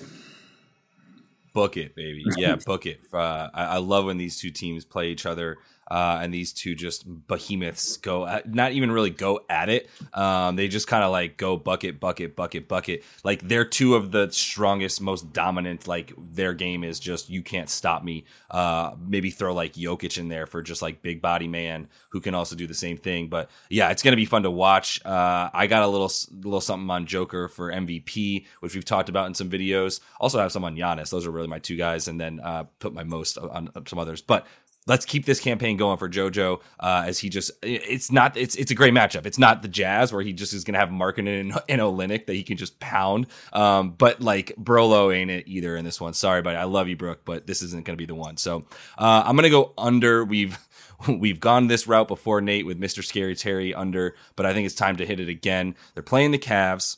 Book 1.54 1.78
it, 1.78 1.96
baby. 1.96 2.24
Yeah, 2.36 2.56
book 2.66 2.86
it. 2.86 3.02
Uh, 3.14 3.50
I, 3.54 3.66
I, 3.66 3.78
love 3.78 4.06
when 4.06 4.18
these 4.18 4.40
two 4.40 4.50
teams 4.50 4.86
play 4.86 5.10
each 5.10 5.26
other 5.26 5.58
uh, 5.90 6.20
and 6.22 6.34
these 6.34 6.54
two 6.54 6.76
just 6.76 7.06
behemoths 7.28 7.98
go 7.98 8.26
at, 8.26 8.52
not 8.52 8.72
even 8.72 8.92
really 8.92 9.10
go 9.10 9.42
at 9.50 9.70
it. 9.70 9.90
Um, 10.14 10.56
they 10.56 10.68
just 10.68 10.88
kind 10.88 11.04
of 11.04 11.12
like 11.12 11.38
go 11.38 11.58
bucket, 11.58 12.00
bucket, 12.00 12.36
bucket, 12.36 12.68
bucket. 12.68 13.04
Like 13.24 13.42
they're 13.42 13.66
two 13.66 13.96
of 13.96 14.12
the 14.12 14.32
strongest, 14.32 15.02
most 15.02 15.34
dominant. 15.34 15.88
Like 15.88 16.14
their 16.18 16.54
game 16.54 16.84
is 16.84 17.00
just 17.00 17.30
you 17.30 17.42
can't 17.42 17.70
stop 17.70 18.04
me. 18.04 18.26
Uh, 18.50 18.96
maybe 19.00 19.30
throw 19.30 19.54
like 19.54 19.74
Jokic 19.74 20.18
in 20.18 20.30
there 20.30 20.46
for 20.46 20.62
just 20.62 20.82
like 20.82 21.02
big 21.02 21.22
body 21.22 21.48
man 21.48 21.88
who 22.10 22.22
can 22.22 22.36
also 22.36 22.56
do 22.56 22.68
the 22.68 22.74
same 22.74 22.98
thing. 22.98 23.28
But 23.28 23.50
yeah, 23.70 23.90
it's 23.90 24.04
gonna 24.04 24.16
be 24.16 24.26
fun 24.26 24.44
to 24.44 24.52
watch. 24.52 25.04
Uh, 25.06 25.50
I 25.54 25.68
got 25.68 25.84
a 25.84 25.88
little 25.88 26.12
little 26.32 26.62
something 26.62 26.90
on 26.90 27.06
Joker 27.06 27.48
for 27.48 27.72
MVP, 27.72 28.46
which 28.62 28.76
we've 28.76 28.86
talked 28.86 29.10
about 29.10 29.28
in 29.28 29.34
some 29.34 29.50
videos. 29.50 30.00
Also 30.20 30.40
have 30.40 30.52
some 30.52 30.64
on 30.64 30.76
Giannis. 30.76 31.10
Those 31.10 31.26
are 31.26 31.32
really 31.32 31.48
my 31.48 31.60
two 31.60 31.76
guys, 31.76 32.08
and 32.08 32.20
then 32.20 32.40
uh, 32.40 32.64
put 32.80 32.94
my 32.94 33.04
most 33.04 33.38
on 33.38 33.70
some 33.88 34.00
others. 34.00 34.22
But 34.22 34.48
let's 34.86 35.06
keep 35.06 35.26
this 35.26 35.40
campaign 35.40 35.78
going 35.78 35.98
for 35.98 36.10
JoJo 36.10 36.62
uh, 36.80 37.04
as 37.08 37.20
he 37.20 37.30
just 37.30 37.52
it's 37.62 38.12
not 38.12 38.36
it's 38.38 38.56
it's 38.56 38.72
a 38.72 38.76
great 38.76 38.94
matchup. 38.94 39.26
It's 39.26 39.40
not 39.40 39.62
the 39.62 39.68
Jazz 39.68 40.12
where 40.12 40.22
he 40.22 40.34
just 40.34 40.54
is 40.54 40.64
going 40.64 40.74
to 40.74 40.80
have 40.80 40.90
Markkanen 40.90 41.40
and, 41.40 41.54
and 41.70 41.82
Olynyk 41.82 42.26
that 42.26 42.34
he 42.34 42.44
can 42.44 42.58
just 42.58 42.80
pound. 42.80 43.28
Um, 43.52 43.92
but 43.92 44.22
like 44.22 44.54
Brolo 44.58 45.16
ain't 45.16 45.32
it 45.32 45.48
either 45.48 45.76
in 45.76 45.86
this 45.86 46.02
one. 46.02 46.14
Sorry, 46.14 46.42
but 46.42 46.56
I 46.56 46.66
love 46.66 46.88
you, 46.88 46.98
Brook, 46.98 47.22
but 47.26 47.48
this 47.48 47.62
isn't 47.62 47.86
going 47.86 47.98
to 47.98 48.02
be 48.02 48.08
the 48.08 48.16
one. 48.16 48.38
So 48.38 48.66
uh, 48.98 49.24
I'm 49.26 49.36
going 49.36 49.44
to 49.44 49.50
go 49.50 49.74
under. 49.78 50.26
We've 50.26 50.58
we've 51.08 51.40
gone 51.40 51.68
this 51.68 51.88
route 51.88 52.08
before, 52.08 52.42
Nate, 52.42 52.66
with 52.66 52.80
Mr. 52.80 53.04
Scary 53.04 53.36
Terry 53.36 53.74
under, 53.74 54.16
but 54.36 54.46
I 54.46 54.54
think 54.54 54.66
it's 54.66 54.76
time 54.76 54.98
to 54.98 55.06
hit 55.06 55.20
it 55.20 55.30
again. 55.30 55.76
They're 55.94 56.04
playing 56.04 56.32
the 56.32 56.40
Cavs. 56.40 56.98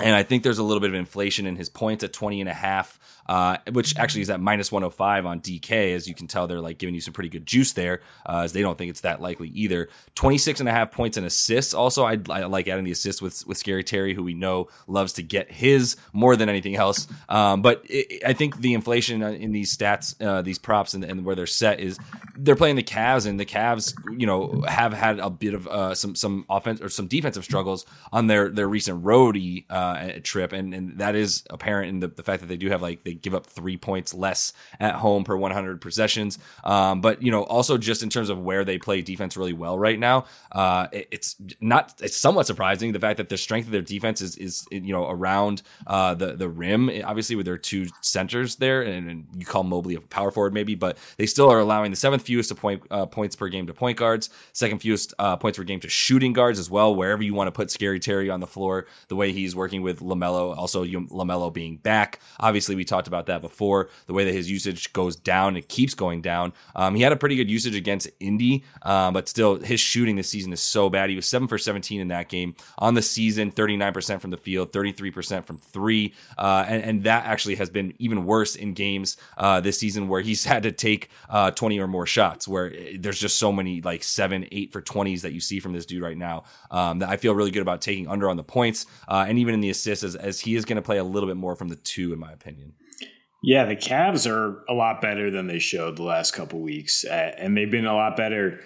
And 0.00 0.16
I 0.16 0.22
think 0.22 0.42
there's 0.42 0.58
a 0.58 0.62
little 0.62 0.80
bit 0.80 0.88
of 0.88 0.94
inflation 0.94 1.46
in 1.46 1.56
his 1.56 1.68
points 1.68 2.02
at 2.02 2.14
20 2.14 2.40
and 2.40 2.48
a 2.48 2.54
half 2.54 2.98
uh, 3.26 3.58
which 3.72 3.96
actually 3.98 4.22
is 4.22 4.30
at 4.30 4.40
minus 4.40 4.72
105 4.72 5.26
on 5.26 5.40
DK. 5.40 5.94
As 5.94 6.08
you 6.08 6.14
can 6.14 6.26
tell, 6.26 6.46
they're 6.46 6.60
like 6.60 6.78
giving 6.78 6.94
you 6.94 7.00
some 7.00 7.12
pretty 7.12 7.28
good 7.28 7.46
juice 7.46 7.72
there, 7.72 8.00
uh, 8.26 8.40
as 8.44 8.52
they 8.52 8.62
don't 8.62 8.76
think 8.76 8.90
it's 8.90 9.02
that 9.02 9.20
likely 9.20 9.48
either. 9.48 9.88
26 10.14 10.60
and 10.60 10.68
a 10.68 10.72
half 10.72 10.90
points 10.90 11.16
and 11.16 11.26
assists. 11.26 11.74
Also, 11.74 12.04
I'd, 12.04 12.28
I 12.30 12.44
like 12.46 12.68
adding 12.68 12.84
the 12.84 12.92
assists 12.92 13.22
with, 13.22 13.46
with 13.46 13.58
Scary 13.58 13.84
Terry, 13.84 14.14
who 14.14 14.22
we 14.22 14.34
know 14.34 14.68
loves 14.86 15.12
to 15.14 15.22
get 15.22 15.50
his 15.50 15.96
more 16.12 16.36
than 16.36 16.48
anything 16.48 16.76
else. 16.76 17.06
Um, 17.28 17.62
but 17.62 17.82
it, 17.88 18.22
I 18.24 18.32
think 18.32 18.58
the 18.58 18.74
inflation 18.74 19.22
in 19.22 19.52
these 19.52 19.76
stats, 19.76 20.14
uh, 20.24 20.42
these 20.42 20.58
props, 20.58 20.94
and, 20.94 21.04
and, 21.04 21.24
where 21.24 21.36
they're 21.36 21.46
set 21.46 21.80
is 21.80 21.98
they're 22.36 22.56
playing 22.56 22.76
the 22.76 22.82
Cavs, 22.82 23.26
and 23.26 23.38
the 23.38 23.44
Cavs, 23.44 23.94
you 24.18 24.26
know, 24.26 24.62
have 24.66 24.92
had 24.92 25.18
a 25.20 25.30
bit 25.30 25.54
of 25.54 25.66
uh, 25.68 25.94
some 25.94 26.14
some 26.14 26.44
offense 26.50 26.80
or 26.80 26.88
some 26.88 27.06
defensive 27.06 27.44
struggles 27.44 27.86
on 28.12 28.26
their 28.26 28.48
their 28.48 28.68
recent 28.68 29.02
roadie 29.04 29.64
uh, 29.70 30.20
trip, 30.22 30.52
and 30.52 30.74
and 30.74 30.98
that 30.98 31.14
is 31.14 31.44
apparent 31.50 31.88
in 31.90 32.00
the, 32.00 32.08
the 32.08 32.22
fact 32.22 32.40
that 32.40 32.48
they 32.48 32.56
do 32.56 32.68
have 32.70 32.82
like 32.82 33.04
they 33.04 33.11
they 33.12 33.18
give 33.20 33.34
up 33.34 33.46
three 33.46 33.76
points 33.76 34.14
less 34.14 34.52
at 34.80 34.94
home 34.94 35.24
per 35.24 35.36
100 35.36 35.80
possessions. 35.80 36.38
Um, 36.64 37.00
but 37.00 37.22
you 37.22 37.30
know, 37.30 37.42
also 37.44 37.78
just 37.78 38.02
in 38.02 38.10
terms 38.10 38.30
of 38.30 38.38
where 38.38 38.64
they 38.64 38.78
play 38.78 39.02
defense 39.02 39.36
really 39.36 39.52
well 39.52 39.78
right 39.78 39.98
now, 39.98 40.24
uh, 40.52 40.88
it, 40.92 41.08
it's 41.10 41.36
not. 41.60 41.94
It's 42.00 42.16
somewhat 42.16 42.46
surprising 42.46 42.92
the 42.92 43.00
fact 43.00 43.18
that 43.18 43.28
the 43.28 43.36
strength 43.36 43.66
of 43.66 43.72
their 43.72 43.82
defense 43.82 44.20
is 44.20 44.36
is 44.36 44.66
you 44.70 44.92
know 44.92 45.08
around 45.08 45.62
uh, 45.86 46.14
the 46.14 46.34
the 46.34 46.48
rim. 46.48 46.90
Obviously, 47.04 47.36
with 47.36 47.46
their 47.46 47.58
two 47.58 47.86
centers 48.00 48.56
there, 48.56 48.82
and, 48.82 49.10
and, 49.10 49.26
you 49.36 49.46
call 49.46 49.64
Mobley 49.64 49.94
a 49.94 50.00
power 50.00 50.30
forward 50.30 50.52
maybe, 50.52 50.74
but 50.74 50.98
they 51.16 51.26
still 51.26 51.50
are 51.50 51.58
allowing 51.58 51.90
the 51.90 51.96
seventh 51.96 52.22
fewest 52.22 52.54
point 52.56 52.82
uh, 52.90 53.06
points 53.06 53.36
per 53.36 53.48
game 53.48 53.66
to 53.66 53.74
point 53.74 53.98
guards, 53.98 54.30
second 54.52 54.78
fewest 54.78 55.14
uh, 55.18 55.36
points 55.36 55.58
per 55.58 55.64
game 55.64 55.80
to 55.80 55.88
shooting 55.88 56.32
guards 56.32 56.58
as 56.58 56.70
well. 56.70 56.94
Wherever 56.94 57.22
you 57.22 57.34
want 57.34 57.48
to 57.48 57.52
put 57.52 57.70
Scary 57.70 58.00
Terry 58.00 58.30
on 58.30 58.40
the 58.40 58.46
floor, 58.46 58.86
the 59.08 59.16
way 59.16 59.32
he's 59.32 59.54
working 59.56 59.82
with 59.82 60.00
LaMelo, 60.00 60.56
also 60.56 60.84
LaMelo 60.84 61.52
being 61.52 61.76
back. 61.76 62.20
Obviously, 62.40 62.74
we 62.74 62.84
talked 62.84 63.01
talked 63.02 63.08
about 63.08 63.26
that 63.26 63.40
before. 63.40 63.88
The 64.06 64.12
way 64.12 64.24
that 64.24 64.32
his 64.32 64.50
usage 64.50 64.92
goes 64.92 65.16
down, 65.16 65.56
it 65.56 65.68
keeps 65.68 65.94
going 65.94 66.22
down. 66.22 66.52
Um, 66.76 66.94
he 66.94 67.02
had 67.02 67.12
a 67.12 67.16
pretty 67.16 67.36
good 67.36 67.50
usage 67.50 67.74
against 67.74 68.08
Indy, 68.20 68.64
uh, 68.82 69.10
but 69.10 69.28
still, 69.28 69.56
his 69.56 69.80
shooting 69.80 70.16
this 70.16 70.28
season 70.28 70.52
is 70.52 70.60
so 70.60 70.88
bad. 70.88 71.10
He 71.10 71.16
was 71.16 71.26
seven 71.26 71.48
for 71.48 71.58
17 71.58 72.00
in 72.00 72.08
that 72.08 72.28
game 72.28 72.54
on 72.78 72.94
the 72.94 73.02
season, 73.02 73.50
39% 73.50 74.20
from 74.20 74.30
the 74.30 74.36
field, 74.36 74.72
33% 74.72 75.44
from 75.44 75.58
three, 75.58 76.14
uh, 76.38 76.64
and, 76.68 76.82
and, 76.82 77.02
that 77.02 77.24
actually 77.24 77.56
has 77.56 77.68
been 77.68 77.92
even 77.98 78.24
worse 78.24 78.54
in 78.54 78.74
games 78.74 79.16
uh, 79.36 79.60
this 79.60 79.76
season 79.76 80.06
where 80.06 80.20
he's 80.20 80.44
had 80.52 80.62
to 80.62 80.70
take 80.70 81.10
uh, 81.28 81.50
20 81.50 81.80
or 81.80 81.88
more 81.88 82.06
shots. 82.06 82.46
Where 82.46 82.72
there's 82.96 83.18
just 83.18 83.38
so 83.38 83.50
many 83.50 83.80
like 83.80 84.04
seven, 84.04 84.46
eight 84.52 84.72
for 84.72 84.80
20s 84.80 85.22
that 85.22 85.32
you 85.32 85.40
see 85.40 85.58
from 85.58 85.72
this 85.72 85.84
dude 85.84 86.02
right 86.02 86.16
now 86.16 86.44
um, 86.70 87.00
that 87.00 87.08
I 87.08 87.16
feel 87.16 87.34
really 87.34 87.50
good 87.50 87.62
about 87.62 87.80
taking 87.80 88.06
under 88.06 88.30
on 88.30 88.36
the 88.36 88.44
points 88.44 88.86
uh, 89.08 89.24
and 89.26 89.38
even 89.38 89.54
in 89.54 89.60
the 89.60 89.70
assists 89.70 90.04
as, 90.04 90.14
as 90.14 90.40
he 90.40 90.54
is 90.54 90.64
going 90.64 90.76
to 90.76 90.82
play 90.82 90.98
a 90.98 91.04
little 91.04 91.28
bit 91.28 91.36
more 91.36 91.56
from 91.56 91.68
the 91.68 91.76
two, 91.76 92.12
in 92.12 92.18
my 92.18 92.32
opinion. 92.32 92.74
Yeah, 93.42 93.64
the 93.64 93.76
Cavs 93.76 94.30
are 94.30 94.64
a 94.68 94.72
lot 94.72 95.00
better 95.00 95.30
than 95.30 95.48
they 95.48 95.58
showed 95.58 95.96
the 95.96 96.04
last 96.04 96.32
couple 96.32 96.60
weeks, 96.60 97.04
uh, 97.04 97.34
and 97.36 97.56
they've 97.56 97.70
been 97.70 97.86
a 97.86 97.94
lot 97.94 98.16
better 98.16 98.60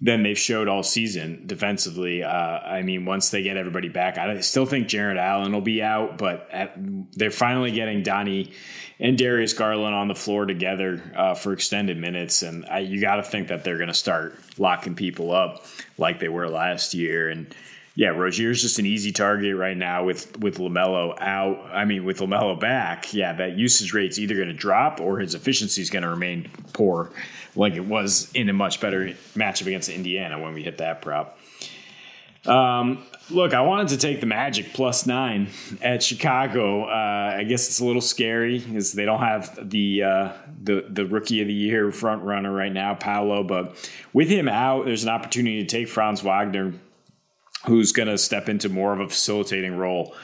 than 0.00 0.22
they've 0.22 0.38
showed 0.38 0.66
all 0.66 0.82
season 0.82 1.42
defensively. 1.46 2.22
Uh, 2.22 2.28
I 2.30 2.82
mean, 2.82 3.04
once 3.04 3.30
they 3.30 3.42
get 3.42 3.56
everybody 3.56 3.88
back, 3.88 4.18
I 4.18 4.40
still 4.40 4.66
think 4.66 4.88
Jarrett 4.88 5.18
Allen 5.18 5.52
will 5.52 5.60
be 5.60 5.82
out, 5.82 6.18
but 6.18 6.48
at, 6.50 6.74
they're 7.12 7.30
finally 7.30 7.70
getting 7.70 8.02
Donnie 8.02 8.52
and 8.98 9.18
Darius 9.18 9.52
Garland 9.52 9.94
on 9.94 10.08
the 10.08 10.14
floor 10.14 10.46
together 10.46 11.02
uh, 11.16 11.34
for 11.34 11.52
extended 11.52 11.98
minutes, 11.98 12.42
and 12.42 12.64
I, 12.66 12.80
you 12.80 13.00
got 13.00 13.16
to 13.16 13.22
think 13.22 13.48
that 13.48 13.62
they're 13.62 13.76
going 13.76 13.88
to 13.88 13.94
start 13.94 14.38
locking 14.58 14.94
people 14.94 15.32
up 15.32 15.66
like 15.98 16.18
they 16.18 16.28
were 16.28 16.48
last 16.48 16.94
year, 16.94 17.28
and 17.28 17.54
Yeah, 17.96 18.08
Rozier's 18.08 18.60
just 18.60 18.80
an 18.80 18.86
easy 18.86 19.12
target 19.12 19.56
right 19.56 19.76
now 19.76 20.04
with 20.04 20.36
with 20.40 20.58
LaMelo 20.58 21.16
out. 21.20 21.70
I 21.72 21.84
mean, 21.84 22.04
with 22.04 22.18
LaMelo 22.18 22.58
back, 22.58 23.14
yeah, 23.14 23.32
that 23.34 23.56
usage 23.56 23.94
rate's 23.94 24.18
either 24.18 24.34
going 24.34 24.48
to 24.48 24.54
drop 24.54 25.00
or 25.00 25.20
his 25.20 25.34
efficiency 25.34 25.80
is 25.80 25.90
going 25.90 26.02
to 26.02 26.08
remain 26.08 26.50
poor, 26.72 27.12
like 27.54 27.74
it 27.74 27.84
was 27.84 28.32
in 28.32 28.48
a 28.48 28.52
much 28.52 28.80
better 28.80 29.14
matchup 29.36 29.66
against 29.66 29.88
Indiana 29.88 30.40
when 30.40 30.54
we 30.54 30.64
hit 30.64 30.78
that 30.78 31.02
prop. 31.02 31.38
Um, 32.46 33.04
look, 33.30 33.54
I 33.54 33.62
wanted 33.62 33.88
to 33.88 33.96
take 33.96 34.20
the 34.20 34.26
Magic 34.26 34.74
plus 34.74 35.06
nine 35.06 35.48
at 35.80 36.02
Chicago. 36.02 36.84
Uh, 36.84 37.36
I 37.38 37.44
guess 37.44 37.68
it's 37.68 37.80
a 37.80 37.84
little 37.84 38.02
scary 38.02 38.58
because 38.58 38.92
they 38.92 39.04
don't 39.04 39.20
have 39.20 39.70
the 39.70 40.02
uh, 40.02 40.32
the 40.62 40.84
the 40.90 41.06
rookie 41.06 41.40
of 41.40 41.46
the 41.46 41.54
year 41.54 41.92
front 41.92 42.22
runner 42.22 42.52
right 42.52 42.72
now, 42.72 42.94
Paolo. 42.94 43.44
But 43.44 43.76
with 44.12 44.28
him 44.28 44.48
out, 44.48 44.84
there's 44.84 45.04
an 45.04 45.10
opportunity 45.10 45.64
to 45.64 45.66
take 45.66 45.88
Franz 45.88 46.22
Wagner, 46.22 46.74
who's 47.66 47.92
going 47.92 48.08
to 48.08 48.18
step 48.18 48.48
into 48.48 48.68
more 48.68 48.92
of 48.92 49.00
a 49.00 49.08
facilitating 49.08 49.76
role 49.76 50.14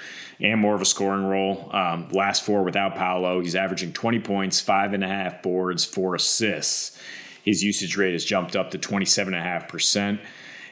and 0.40 0.60
more 0.60 0.74
of 0.74 0.80
a 0.80 0.86
scoring 0.86 1.24
role. 1.24 1.68
Um, 1.72 2.08
last 2.10 2.44
four 2.44 2.62
without 2.62 2.96
Paolo, 2.96 3.40
he's 3.40 3.54
averaging 3.54 3.92
20 3.92 4.20
points, 4.20 4.60
five 4.60 4.92
and 4.92 5.04
a 5.04 5.08
half 5.08 5.42
boards, 5.42 5.84
four 5.84 6.14
assists. 6.14 6.98
His 7.44 7.62
usage 7.62 7.96
rate 7.96 8.12
has 8.12 8.24
jumped 8.24 8.56
up 8.56 8.70
to 8.70 8.78
27.5%. 8.78 10.18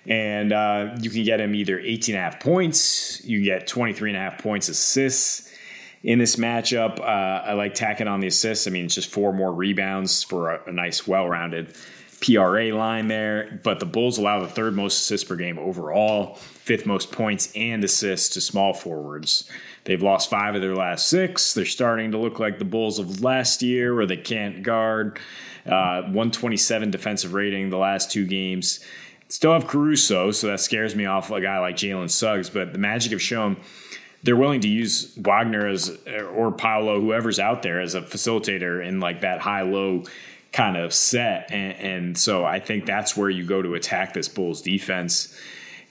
And 0.06 0.52
uh, 0.52 0.96
you 1.00 1.10
can 1.10 1.24
get 1.24 1.40
him 1.40 1.54
either 1.54 1.78
18 1.78 2.14
and 2.14 2.20
a 2.20 2.24
half 2.24 2.40
points, 2.40 3.22
you 3.24 3.42
get 3.42 3.66
23 3.66 4.10
and 4.10 4.16
a 4.16 4.20
half 4.20 4.38
points 4.38 4.68
assists 4.68 5.52
in 6.02 6.18
this 6.18 6.36
matchup. 6.36 6.98
Uh, 7.00 7.02
I 7.02 7.52
like 7.54 7.74
tacking 7.74 8.08
on 8.08 8.20
the 8.20 8.28
assists. 8.28 8.66
I 8.66 8.70
mean, 8.70 8.86
it's 8.86 8.94
just 8.94 9.10
four 9.10 9.32
more 9.32 9.52
rebounds 9.52 10.22
for 10.22 10.50
a, 10.50 10.62
a 10.68 10.72
nice, 10.72 11.06
well 11.06 11.28
rounded 11.28 11.74
PRA 12.20 12.74
line 12.74 13.08
there. 13.08 13.60
But 13.62 13.80
the 13.80 13.86
Bulls 13.86 14.18
allow 14.18 14.40
the 14.40 14.48
third 14.48 14.74
most 14.74 15.00
assists 15.00 15.28
per 15.28 15.36
game 15.36 15.58
overall, 15.58 16.34
fifth 16.34 16.86
most 16.86 17.12
points 17.12 17.52
and 17.54 17.82
assists 17.84 18.30
to 18.30 18.40
small 18.40 18.72
forwards. 18.72 19.48
They've 19.84 20.02
lost 20.02 20.28
five 20.28 20.54
of 20.54 20.60
their 20.60 20.74
last 20.74 21.08
six. 21.08 21.54
They're 21.54 21.64
starting 21.64 22.10
to 22.12 22.18
look 22.18 22.38
like 22.38 22.58
the 22.58 22.64
Bulls 22.64 22.98
of 22.98 23.22
last 23.22 23.62
year, 23.62 23.94
where 23.94 24.06
they 24.06 24.16
can't 24.16 24.62
guard. 24.62 25.18
Uh, 25.64 26.02
127 26.02 26.90
defensive 26.90 27.34
rating 27.34 27.70
the 27.70 27.78
last 27.78 28.10
two 28.10 28.26
games. 28.26 28.80
Still 29.28 29.52
have 29.52 29.66
Caruso, 29.66 30.30
so 30.30 30.46
that 30.46 30.60
scares 30.60 30.94
me 30.94 31.04
off 31.04 31.30
a 31.30 31.40
guy 31.40 31.58
like 31.58 31.76
Jalen 31.76 32.10
Suggs. 32.10 32.48
But 32.48 32.72
the 32.72 32.78
Magic 32.78 33.12
have 33.12 33.20
shown 33.20 33.58
they're 34.22 34.36
willing 34.36 34.60
to 34.62 34.68
use 34.68 35.14
Wagner 35.16 35.66
as 35.68 35.96
or 36.34 36.50
Paolo, 36.50 37.00
whoever's 37.00 37.38
out 37.38 37.62
there, 37.62 37.80
as 37.80 37.94
a 37.94 38.00
facilitator 38.00 38.84
in 38.84 39.00
like 39.00 39.20
that 39.20 39.40
high 39.40 39.62
low 39.62 40.04
kind 40.58 40.76
of 40.76 40.92
set. 40.92 41.52
And, 41.52 41.78
and 41.78 42.18
so 42.18 42.44
I 42.44 42.58
think 42.58 42.84
that's 42.84 43.16
where 43.16 43.30
you 43.30 43.44
go 43.44 43.62
to 43.62 43.74
attack 43.76 44.12
this 44.12 44.28
Bulls 44.28 44.60
defense. 44.60 45.32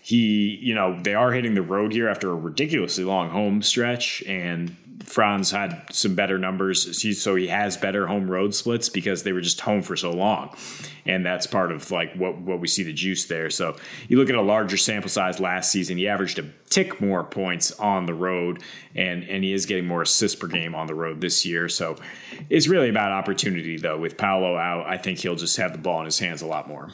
He, 0.08 0.58
you 0.62 0.74
know, 0.74 0.98
they 0.98 1.16
are 1.16 1.34
hitting 1.34 1.54
the 1.54 1.62
road 1.62 1.92
here 1.92 2.08
after 2.08 2.32
a 2.32 2.34
ridiculously 2.34 3.04
long 3.04 3.30
home 3.30 3.62
stretch, 3.62 4.24
and 4.26 4.74
Franz 5.04 5.52
had 5.52 5.82
some 5.92 6.16
better 6.16 6.38
numbers, 6.38 7.20
so 7.22 7.36
he 7.36 7.48
has 7.50 7.76
better 7.76 8.08
home 8.08 8.32
road 8.32 8.56
splits 8.56 8.88
because 8.88 9.24
they 9.24 9.34
were 9.34 9.42
just 9.42 9.60
home 9.60 9.82
for 9.82 9.98
so 9.98 10.14
long, 10.14 10.56
and 11.06 11.26
that's 11.26 11.46
part 11.46 11.74
of 11.74 11.92
like 11.92 12.14
what 12.16 12.38
what 12.38 12.62
we 12.62 12.70
see 12.70 12.84
the 12.84 12.94
juice 12.94 13.26
there. 13.26 13.50
So 13.50 13.76
you 14.08 14.18
look 14.18 14.30
at 14.30 14.36
a 14.36 14.42
larger 14.42 14.78
sample 14.78 15.10
size 15.10 15.42
last 15.42 15.74
season, 15.74 15.98
he 15.98 16.08
averaged 16.08 16.40
a 16.40 16.46
tick 16.70 17.02
more 17.02 17.26
points 17.26 17.74
on 17.74 18.06
the 18.06 18.14
road, 18.14 18.64
and 18.96 19.26
and 19.26 19.44
he 19.44 19.52
is 19.52 19.66
getting 19.66 19.88
more 19.88 20.04
assists 20.04 20.40
per 20.40 20.48
game 20.48 20.74
on 20.74 20.88
the 20.88 20.96
road 20.96 21.20
this 21.20 21.46
year. 21.46 21.68
So 21.68 21.98
it's 22.50 22.70
really 22.70 22.88
about 22.88 23.12
opportunity 23.12 23.76
though. 23.76 23.98
With 23.98 24.16
Paolo 24.16 24.56
out, 24.56 24.88
I 24.88 24.96
think 25.00 25.20
he'll 25.20 25.36
just 25.36 25.58
have 25.58 25.74
the 25.74 25.80
ball 25.80 26.00
in 26.00 26.06
his 26.06 26.20
hands 26.20 26.42
a 26.42 26.48
lot 26.48 26.70
more. 26.70 26.94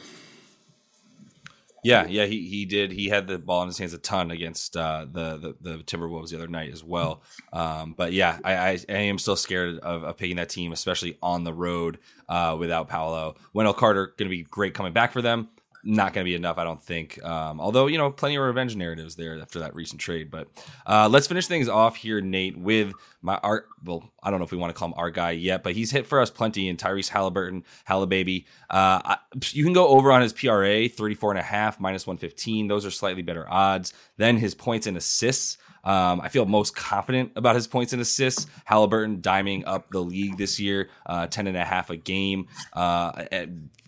Yeah, 1.84 2.06
yeah, 2.06 2.24
he, 2.24 2.48
he 2.48 2.64
did. 2.64 2.90
He 2.92 3.08
had 3.08 3.26
the 3.26 3.38
ball 3.38 3.62
in 3.62 3.68
his 3.68 3.78
hands 3.78 3.92
a 3.92 3.98
ton 3.98 4.30
against 4.30 4.76
uh, 4.76 5.06
the, 5.10 5.54
the, 5.60 5.76
the 5.76 5.78
Timberwolves 5.84 6.30
the 6.30 6.36
other 6.36 6.48
night 6.48 6.72
as 6.72 6.82
well. 6.82 7.22
Um, 7.52 7.94
but 7.96 8.12
yeah, 8.12 8.38
I, 8.42 8.54
I, 8.54 8.78
I, 8.88 8.92
am 8.92 9.18
still 9.18 9.36
scared 9.36 9.78
of, 9.80 10.02
of 10.02 10.16
picking 10.16 10.36
that 10.36 10.48
team, 10.48 10.72
especially 10.72 11.18
on 11.22 11.44
the 11.44 11.52
road 11.52 11.98
uh, 12.28 12.56
without 12.58 12.88
Paolo. 12.88 13.36
Wendell 13.52 13.74
Carter 13.74 14.14
going 14.16 14.28
to 14.28 14.36
be 14.36 14.42
great 14.42 14.74
coming 14.74 14.92
back 14.92 15.12
for 15.12 15.22
them 15.22 15.48
not 15.84 16.12
going 16.12 16.24
to 16.24 16.28
be 16.28 16.34
enough, 16.34 16.58
I 16.58 16.64
don't 16.64 16.82
think. 16.82 17.22
Um, 17.24 17.60
although, 17.60 17.86
you 17.86 17.98
know, 17.98 18.10
plenty 18.10 18.36
of 18.36 18.42
revenge 18.42 18.74
narratives 18.74 19.16
there 19.16 19.40
after 19.40 19.60
that 19.60 19.74
recent 19.74 20.00
trade. 20.00 20.30
But 20.30 20.48
uh, 20.86 21.08
let's 21.10 21.26
finish 21.26 21.46
things 21.46 21.68
off 21.68 21.96
here, 21.96 22.20
Nate, 22.20 22.56
with 22.56 22.92
my 23.22 23.38
art. 23.42 23.66
Well, 23.84 24.10
I 24.22 24.30
don't 24.30 24.40
know 24.40 24.44
if 24.44 24.52
we 24.52 24.58
want 24.58 24.74
to 24.74 24.78
call 24.78 24.88
him 24.88 24.94
our 24.96 25.10
guy 25.10 25.32
yet, 25.32 25.62
but 25.62 25.74
he's 25.74 25.90
hit 25.90 26.06
for 26.06 26.20
us 26.20 26.30
plenty 26.30 26.68
in 26.68 26.76
Tyrese 26.76 27.08
Halliburton, 27.08 27.64
Hallibaby. 27.88 28.44
Uh, 28.70 29.00
I, 29.04 29.16
you 29.50 29.64
can 29.64 29.72
go 29.72 29.88
over 29.88 30.10
on 30.12 30.22
his 30.22 30.32
PRA, 30.32 30.88
34 30.88 31.32
and 31.32 31.40
a 31.40 31.42
half, 31.42 31.78
minus 31.80 32.06
115. 32.06 32.68
Those 32.68 32.86
are 32.86 32.90
slightly 32.90 33.22
better 33.22 33.46
odds. 33.50 33.92
Then 34.16 34.36
his 34.36 34.54
points 34.54 34.86
and 34.86 34.96
assists. 34.96 35.58
Um, 35.84 36.20
I 36.20 36.28
feel 36.28 36.46
most 36.46 36.74
confident 36.74 37.32
about 37.36 37.54
his 37.54 37.66
points 37.66 37.92
and 37.92 38.00
assists. 38.02 38.46
Halliburton 38.64 39.20
diming 39.20 39.64
up 39.66 39.90
the 39.90 40.00
league 40.00 40.38
this 40.38 40.58
year, 40.58 40.88
uh, 41.06 41.26
10 41.26 41.46
and 41.46 41.56
a 41.56 41.64
half 41.64 41.90
a 41.90 41.96
game, 41.96 42.48
uh, 42.72 43.24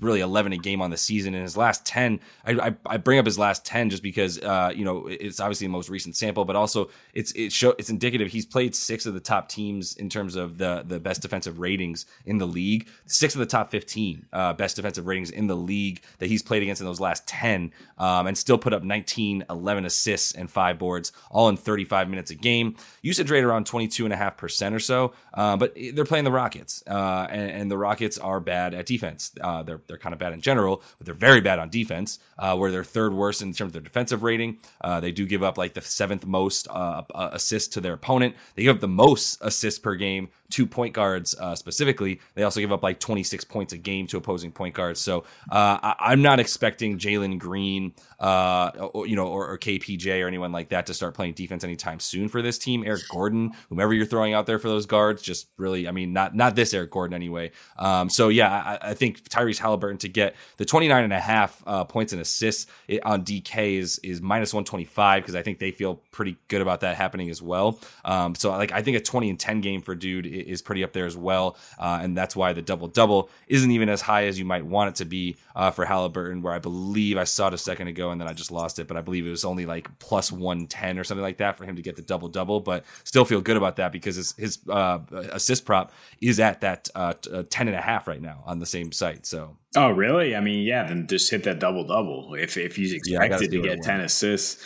really 0.00 0.20
11 0.20 0.52
a 0.52 0.58
game 0.58 0.82
on 0.82 0.90
the 0.90 0.96
season. 0.96 1.34
In 1.34 1.42
his 1.42 1.56
last 1.56 1.86
10, 1.86 2.20
I, 2.44 2.52
I, 2.52 2.74
I 2.84 2.96
bring 2.98 3.18
up 3.18 3.24
his 3.24 3.38
last 3.38 3.64
10 3.64 3.90
just 3.90 4.02
because, 4.02 4.38
uh, 4.38 4.72
you 4.74 4.84
know, 4.84 5.06
it's 5.06 5.40
obviously 5.40 5.66
the 5.66 5.72
most 5.72 5.88
recent 5.88 6.16
sample, 6.16 6.44
but 6.44 6.56
also 6.56 6.90
it's, 7.14 7.32
it 7.32 7.52
show, 7.52 7.74
it's 7.78 7.90
indicative. 7.90 8.28
He's 8.28 8.46
played 8.46 8.74
six 8.74 9.06
of 9.06 9.14
the 9.14 9.20
top 9.20 9.48
teams 9.48 9.96
in 9.96 10.08
terms 10.08 10.36
of 10.36 10.58
the, 10.58 10.84
the 10.86 11.00
best 11.00 11.22
defensive 11.22 11.58
ratings 11.58 12.06
in 12.26 12.38
the 12.38 12.46
league, 12.46 12.88
six 13.06 13.34
of 13.34 13.38
the 13.38 13.46
top 13.46 13.70
15 13.70 14.26
uh, 14.32 14.52
best 14.52 14.76
defensive 14.76 15.06
ratings 15.06 15.30
in 15.30 15.46
the 15.46 15.56
league 15.56 16.02
that 16.18 16.26
he's 16.26 16.42
played 16.42 16.62
against 16.62 16.80
in 16.80 16.86
those 16.86 17.00
last 17.00 17.26
10, 17.26 17.72
um, 17.98 18.26
and 18.26 18.36
still 18.36 18.58
put 18.58 18.72
up 18.72 18.82
19, 18.82 19.44
11 19.48 19.84
assists 19.86 20.32
and 20.32 20.50
five 20.50 20.78
boards, 20.78 21.12
all 21.30 21.48
in 21.48 21.56
30 21.56 21.85
35 21.86 22.08
minutes 22.08 22.30
a 22.30 22.34
game. 22.34 22.76
Usage 23.02 23.30
rate 23.30 23.44
around 23.44 23.66
22.5% 23.66 24.74
or 24.74 24.78
so, 24.78 25.12
uh, 25.34 25.56
but 25.56 25.74
they're 25.94 26.04
playing 26.04 26.24
the 26.24 26.32
Rockets, 26.32 26.82
uh, 26.86 27.26
and, 27.30 27.50
and, 27.50 27.70
the 27.70 27.78
Rockets 27.78 28.18
are 28.18 28.40
bad 28.40 28.74
at 28.74 28.86
defense. 28.86 29.32
Uh, 29.40 29.62
they're, 29.62 29.80
they're 29.86 29.98
kind 29.98 30.12
of 30.12 30.18
bad 30.18 30.32
in 30.32 30.40
general, 30.40 30.82
but 30.98 31.06
they're 31.06 31.14
very 31.14 31.40
bad 31.40 31.58
on 31.58 31.68
defense, 31.68 32.18
uh, 32.38 32.56
where 32.56 32.70
they're 32.70 32.84
third 32.84 33.12
worst 33.12 33.42
in 33.42 33.52
terms 33.52 33.70
of 33.70 33.72
their 33.72 33.82
defensive 33.82 34.22
rating. 34.22 34.58
Uh, 34.80 35.00
they 35.00 35.12
do 35.12 35.26
give 35.26 35.42
up 35.42 35.58
like 35.58 35.74
the 35.74 35.80
seventh 35.80 36.26
most 36.26 36.66
uh, 36.70 37.02
assists 37.14 37.68
to 37.74 37.80
their 37.80 37.94
opponent. 37.94 38.34
They 38.54 38.64
give 38.64 38.76
up 38.76 38.80
the 38.80 38.88
most 38.88 39.38
assists 39.40 39.78
per 39.78 39.94
game 39.94 40.28
to 40.50 40.66
point 40.66 40.94
guards 40.94 41.34
uh, 41.38 41.54
specifically. 41.54 42.20
They 42.34 42.42
also 42.42 42.60
give 42.60 42.72
up 42.72 42.82
like 42.82 43.00
26 43.00 43.44
points 43.44 43.72
a 43.72 43.78
game 43.78 44.06
to 44.08 44.16
opposing 44.16 44.52
point 44.52 44.74
guards. 44.74 45.00
So 45.00 45.24
uh, 45.50 45.94
I, 45.98 46.12
am 46.12 46.22
not 46.22 46.40
expecting 46.40 46.98
Jalen 46.98 47.38
Green, 47.38 47.94
uh, 48.20 48.70
or, 48.92 49.06
you 49.06 49.16
know, 49.16 49.26
or, 49.26 49.46
or, 49.48 49.58
KPJ 49.58 50.22
or 50.22 50.28
anyone 50.28 50.52
like 50.52 50.68
that 50.70 50.86
to 50.86 50.94
start 50.94 51.14
playing 51.14 51.34
defense 51.34 51.64
anytime 51.64 52.00
soon 52.00 52.28
for 52.28 52.42
this 52.42 52.58
team. 52.58 52.84
Eric 52.86 53.02
Gordon, 53.10 53.52
whomever 53.68 53.92
you're 53.92 54.06
throwing 54.06 54.32
out 54.32 54.46
there 54.46 54.58
for 54.58 54.68
those 54.68 54.86
guards, 54.86 55.22
just 55.22 55.48
really, 55.56 55.88
I 55.88 55.90
mean, 55.90 56.12
not 56.12 56.34
not 56.34 56.54
this 56.54 56.72
Eric 56.72 56.90
Gordon 56.90 57.14
anyway. 57.14 57.50
Um, 57.78 58.08
so 58.08 58.28
yeah, 58.28 58.78
I, 58.82 58.90
I, 58.90 58.94
think 58.94 59.28
Tyrese 59.28 59.58
Halliburton 59.58 59.98
to 59.98 60.08
get 60.08 60.36
the 60.56 60.64
29 60.64 61.04
and 61.04 61.12
a 61.12 61.20
half 61.20 61.62
uh, 61.66 61.84
points 61.84 62.12
and 62.12 62.22
assists 62.22 62.66
on 63.02 63.24
DK 63.24 63.78
is 63.78 63.98
is 64.02 64.22
minus 64.22 64.54
125 64.54 65.22
because 65.22 65.34
I 65.34 65.42
think 65.42 65.58
they 65.58 65.70
feel 65.70 65.96
pretty 66.10 66.36
good 66.48 66.62
about 66.62 66.80
that 66.80 66.96
happening 66.96 67.30
as 67.30 67.42
well. 67.42 67.78
Um, 68.04 68.34
so 68.34 68.50
like 68.50 68.72
I 68.72 68.82
think 68.82 68.96
a 68.96 69.00
20 69.00 69.30
and 69.30 69.40
10 69.40 69.60
game 69.60 69.82
for 69.82 69.94
dude 69.94 70.26
is 70.40 70.62
pretty 70.62 70.84
up 70.84 70.92
there 70.92 71.06
as 71.06 71.16
well. 71.16 71.56
Uh, 71.78 72.00
and 72.02 72.16
that's 72.16 72.36
why 72.36 72.52
the 72.52 72.62
double 72.62 72.88
double 72.88 73.30
isn't 73.48 73.70
even 73.70 73.88
as 73.88 74.00
high 74.00 74.24
as 74.26 74.38
you 74.38 74.44
might 74.44 74.64
want 74.64 74.90
it 74.90 74.94
to 74.96 75.04
be 75.04 75.36
uh, 75.54 75.70
for 75.70 75.84
Halliburton, 75.84 76.42
where 76.42 76.52
I 76.52 76.58
believe 76.58 77.16
I 77.16 77.24
saw 77.24 77.48
it 77.48 77.54
a 77.54 77.58
second 77.58 77.88
ago 77.88 78.10
and 78.10 78.20
then 78.20 78.28
I 78.28 78.32
just 78.32 78.50
lost 78.50 78.78
it, 78.78 78.86
but 78.86 78.96
I 78.96 79.00
believe 79.00 79.26
it 79.26 79.30
was 79.30 79.44
only 79.44 79.66
like 79.66 79.98
plus 79.98 80.30
110 80.30 80.98
or 80.98 81.04
something 81.04 81.22
like 81.22 81.38
that 81.38 81.56
for 81.56 81.64
him 81.64 81.76
to 81.76 81.82
get 81.82 81.96
the 81.96 82.02
double 82.02 82.28
double. 82.28 82.60
But 82.60 82.84
still 83.04 83.24
feel 83.24 83.40
good 83.40 83.56
about 83.56 83.76
that 83.76 83.92
because 83.92 84.16
his, 84.16 84.34
his 84.36 84.58
uh, 84.68 84.98
assist 85.32 85.64
prop 85.64 85.92
is 86.20 86.40
at 86.40 86.60
that 86.60 86.88
uh, 86.94 87.14
uh, 87.32 87.42
10 87.48 87.68
and 87.68 87.76
a 87.76 87.80
half 87.80 88.06
right 88.06 88.20
now 88.20 88.42
on 88.46 88.58
the 88.58 88.66
same 88.66 88.92
site. 88.92 89.26
So. 89.26 89.56
Oh, 89.76 89.90
really? 89.90 90.34
I 90.34 90.40
mean, 90.40 90.64
yeah, 90.64 90.84
then 90.84 91.06
just 91.06 91.30
hit 91.30 91.44
that 91.44 91.58
double 91.58 91.86
double 91.86 92.34
if, 92.34 92.56
if 92.56 92.76
he's 92.76 92.92
expected 92.92 93.52
yeah, 93.52 93.62
to 93.62 93.68
get 93.68 93.82
10 93.82 94.00
assists. 94.00 94.64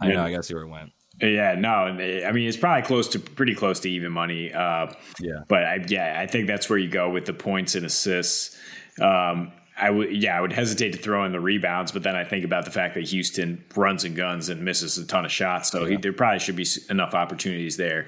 I 0.00 0.08
know. 0.08 0.22
I 0.22 0.30
got 0.30 0.38
to 0.38 0.42
see 0.42 0.54
where 0.54 0.64
it 0.64 0.68
went. 0.68 0.92
Yeah, 1.20 1.54
no, 1.54 1.68
I 1.68 2.32
mean 2.32 2.46
it's 2.46 2.56
probably 2.56 2.82
close 2.82 3.08
to 3.08 3.18
pretty 3.18 3.54
close 3.54 3.80
to 3.80 3.90
even 3.90 4.12
money. 4.12 4.52
Uh, 4.52 4.92
yeah, 5.18 5.42
but 5.48 5.64
I, 5.64 5.84
yeah, 5.88 6.20
I 6.20 6.26
think 6.26 6.46
that's 6.46 6.68
where 6.68 6.78
you 6.78 6.88
go 6.88 7.10
with 7.10 7.24
the 7.24 7.32
points 7.32 7.74
and 7.74 7.86
assists. 7.86 8.58
Um, 9.00 9.52
I 9.78 9.90
would, 9.90 10.14
yeah, 10.14 10.36
I 10.36 10.40
would 10.40 10.52
hesitate 10.52 10.92
to 10.92 10.98
throw 10.98 11.24
in 11.24 11.32
the 11.32 11.40
rebounds, 11.40 11.92
but 11.92 12.02
then 12.02 12.16
I 12.16 12.24
think 12.24 12.44
about 12.44 12.64
the 12.64 12.70
fact 12.70 12.94
that 12.94 13.04
Houston 13.08 13.62
runs 13.74 14.04
and 14.04 14.16
guns 14.16 14.48
and 14.48 14.62
misses 14.62 14.96
a 14.96 15.06
ton 15.06 15.24
of 15.24 15.32
shots, 15.32 15.70
so 15.70 15.84
yeah. 15.84 15.90
he, 15.90 15.96
there 15.96 16.12
probably 16.12 16.38
should 16.38 16.56
be 16.56 16.66
enough 16.88 17.14
opportunities 17.14 17.76
there 17.76 18.06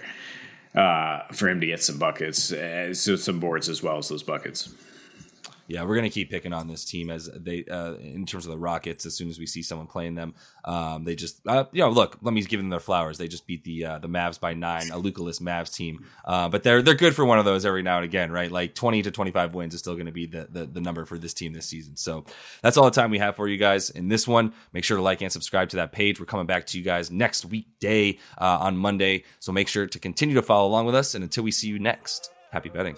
uh, 0.74 1.20
for 1.32 1.48
him 1.48 1.60
to 1.60 1.66
get 1.66 1.82
some 1.82 1.98
buckets, 1.98 2.52
uh, 2.52 2.94
so 2.94 3.16
some 3.16 3.38
boards 3.38 3.68
as 3.68 3.82
well 3.82 3.98
as 3.98 4.08
those 4.08 4.22
buckets. 4.22 4.74
Yeah, 5.68 5.84
we're 5.84 5.94
gonna 5.94 6.10
keep 6.10 6.30
picking 6.30 6.52
on 6.52 6.66
this 6.66 6.84
team 6.84 7.10
as 7.10 7.30
they, 7.32 7.64
uh, 7.64 7.94
in 7.94 8.26
terms 8.26 8.46
of 8.46 8.50
the 8.52 8.58
Rockets. 8.58 9.06
As 9.06 9.14
soon 9.14 9.28
as 9.28 9.38
we 9.38 9.46
see 9.46 9.62
someone 9.62 9.86
playing 9.86 10.14
them, 10.16 10.34
um, 10.64 11.04
they 11.04 11.14
just, 11.14 11.40
uh, 11.46 11.64
you 11.72 11.82
know, 11.82 11.90
look. 11.90 12.18
Let 12.22 12.34
me 12.34 12.42
give 12.42 12.58
them 12.58 12.70
their 12.70 12.80
flowers. 12.80 13.18
They 13.18 13.28
just 13.28 13.46
beat 13.46 13.62
the 13.64 13.84
uh, 13.84 13.98
the 13.98 14.08
Mavs 14.08 14.40
by 14.40 14.54
nine, 14.54 14.90
a 14.90 14.98
Lukaless 14.98 15.40
Mavs 15.40 15.72
team. 15.72 16.06
Uh, 16.24 16.48
but 16.48 16.62
they're 16.62 16.82
they're 16.82 16.94
good 16.94 17.14
for 17.14 17.24
one 17.24 17.38
of 17.38 17.44
those 17.44 17.64
every 17.64 17.82
now 17.82 17.96
and 17.96 18.04
again, 18.04 18.32
right? 18.32 18.50
Like 18.50 18.74
twenty 18.74 19.02
to 19.02 19.10
twenty 19.10 19.30
five 19.30 19.54
wins 19.54 19.74
is 19.74 19.80
still 19.80 19.96
to 19.96 20.10
be 20.10 20.26
the, 20.26 20.48
the 20.50 20.64
the 20.64 20.80
number 20.80 21.04
for 21.04 21.18
this 21.18 21.34
team 21.34 21.52
this 21.52 21.66
season. 21.66 21.96
So 21.96 22.24
that's 22.62 22.76
all 22.76 22.84
the 22.84 22.90
time 22.90 23.10
we 23.10 23.18
have 23.18 23.36
for 23.36 23.46
you 23.46 23.58
guys 23.58 23.90
in 23.90 24.08
this 24.08 24.26
one. 24.26 24.54
Make 24.72 24.84
sure 24.84 24.96
to 24.96 25.02
like 25.02 25.20
and 25.20 25.30
subscribe 25.30 25.68
to 25.70 25.76
that 25.76 25.92
page. 25.92 26.18
We're 26.18 26.26
coming 26.26 26.46
back 26.46 26.66
to 26.68 26.78
you 26.78 26.84
guys 26.84 27.10
next 27.10 27.44
weekday 27.44 28.18
uh, 28.38 28.58
on 28.60 28.76
Monday. 28.76 29.24
So 29.40 29.52
make 29.52 29.68
sure 29.68 29.86
to 29.86 29.98
continue 29.98 30.34
to 30.36 30.42
follow 30.42 30.66
along 30.66 30.86
with 30.86 30.94
us. 30.94 31.14
And 31.14 31.22
until 31.22 31.44
we 31.44 31.50
see 31.50 31.68
you 31.68 31.78
next, 31.78 32.30
happy 32.52 32.70
betting. 32.70 32.96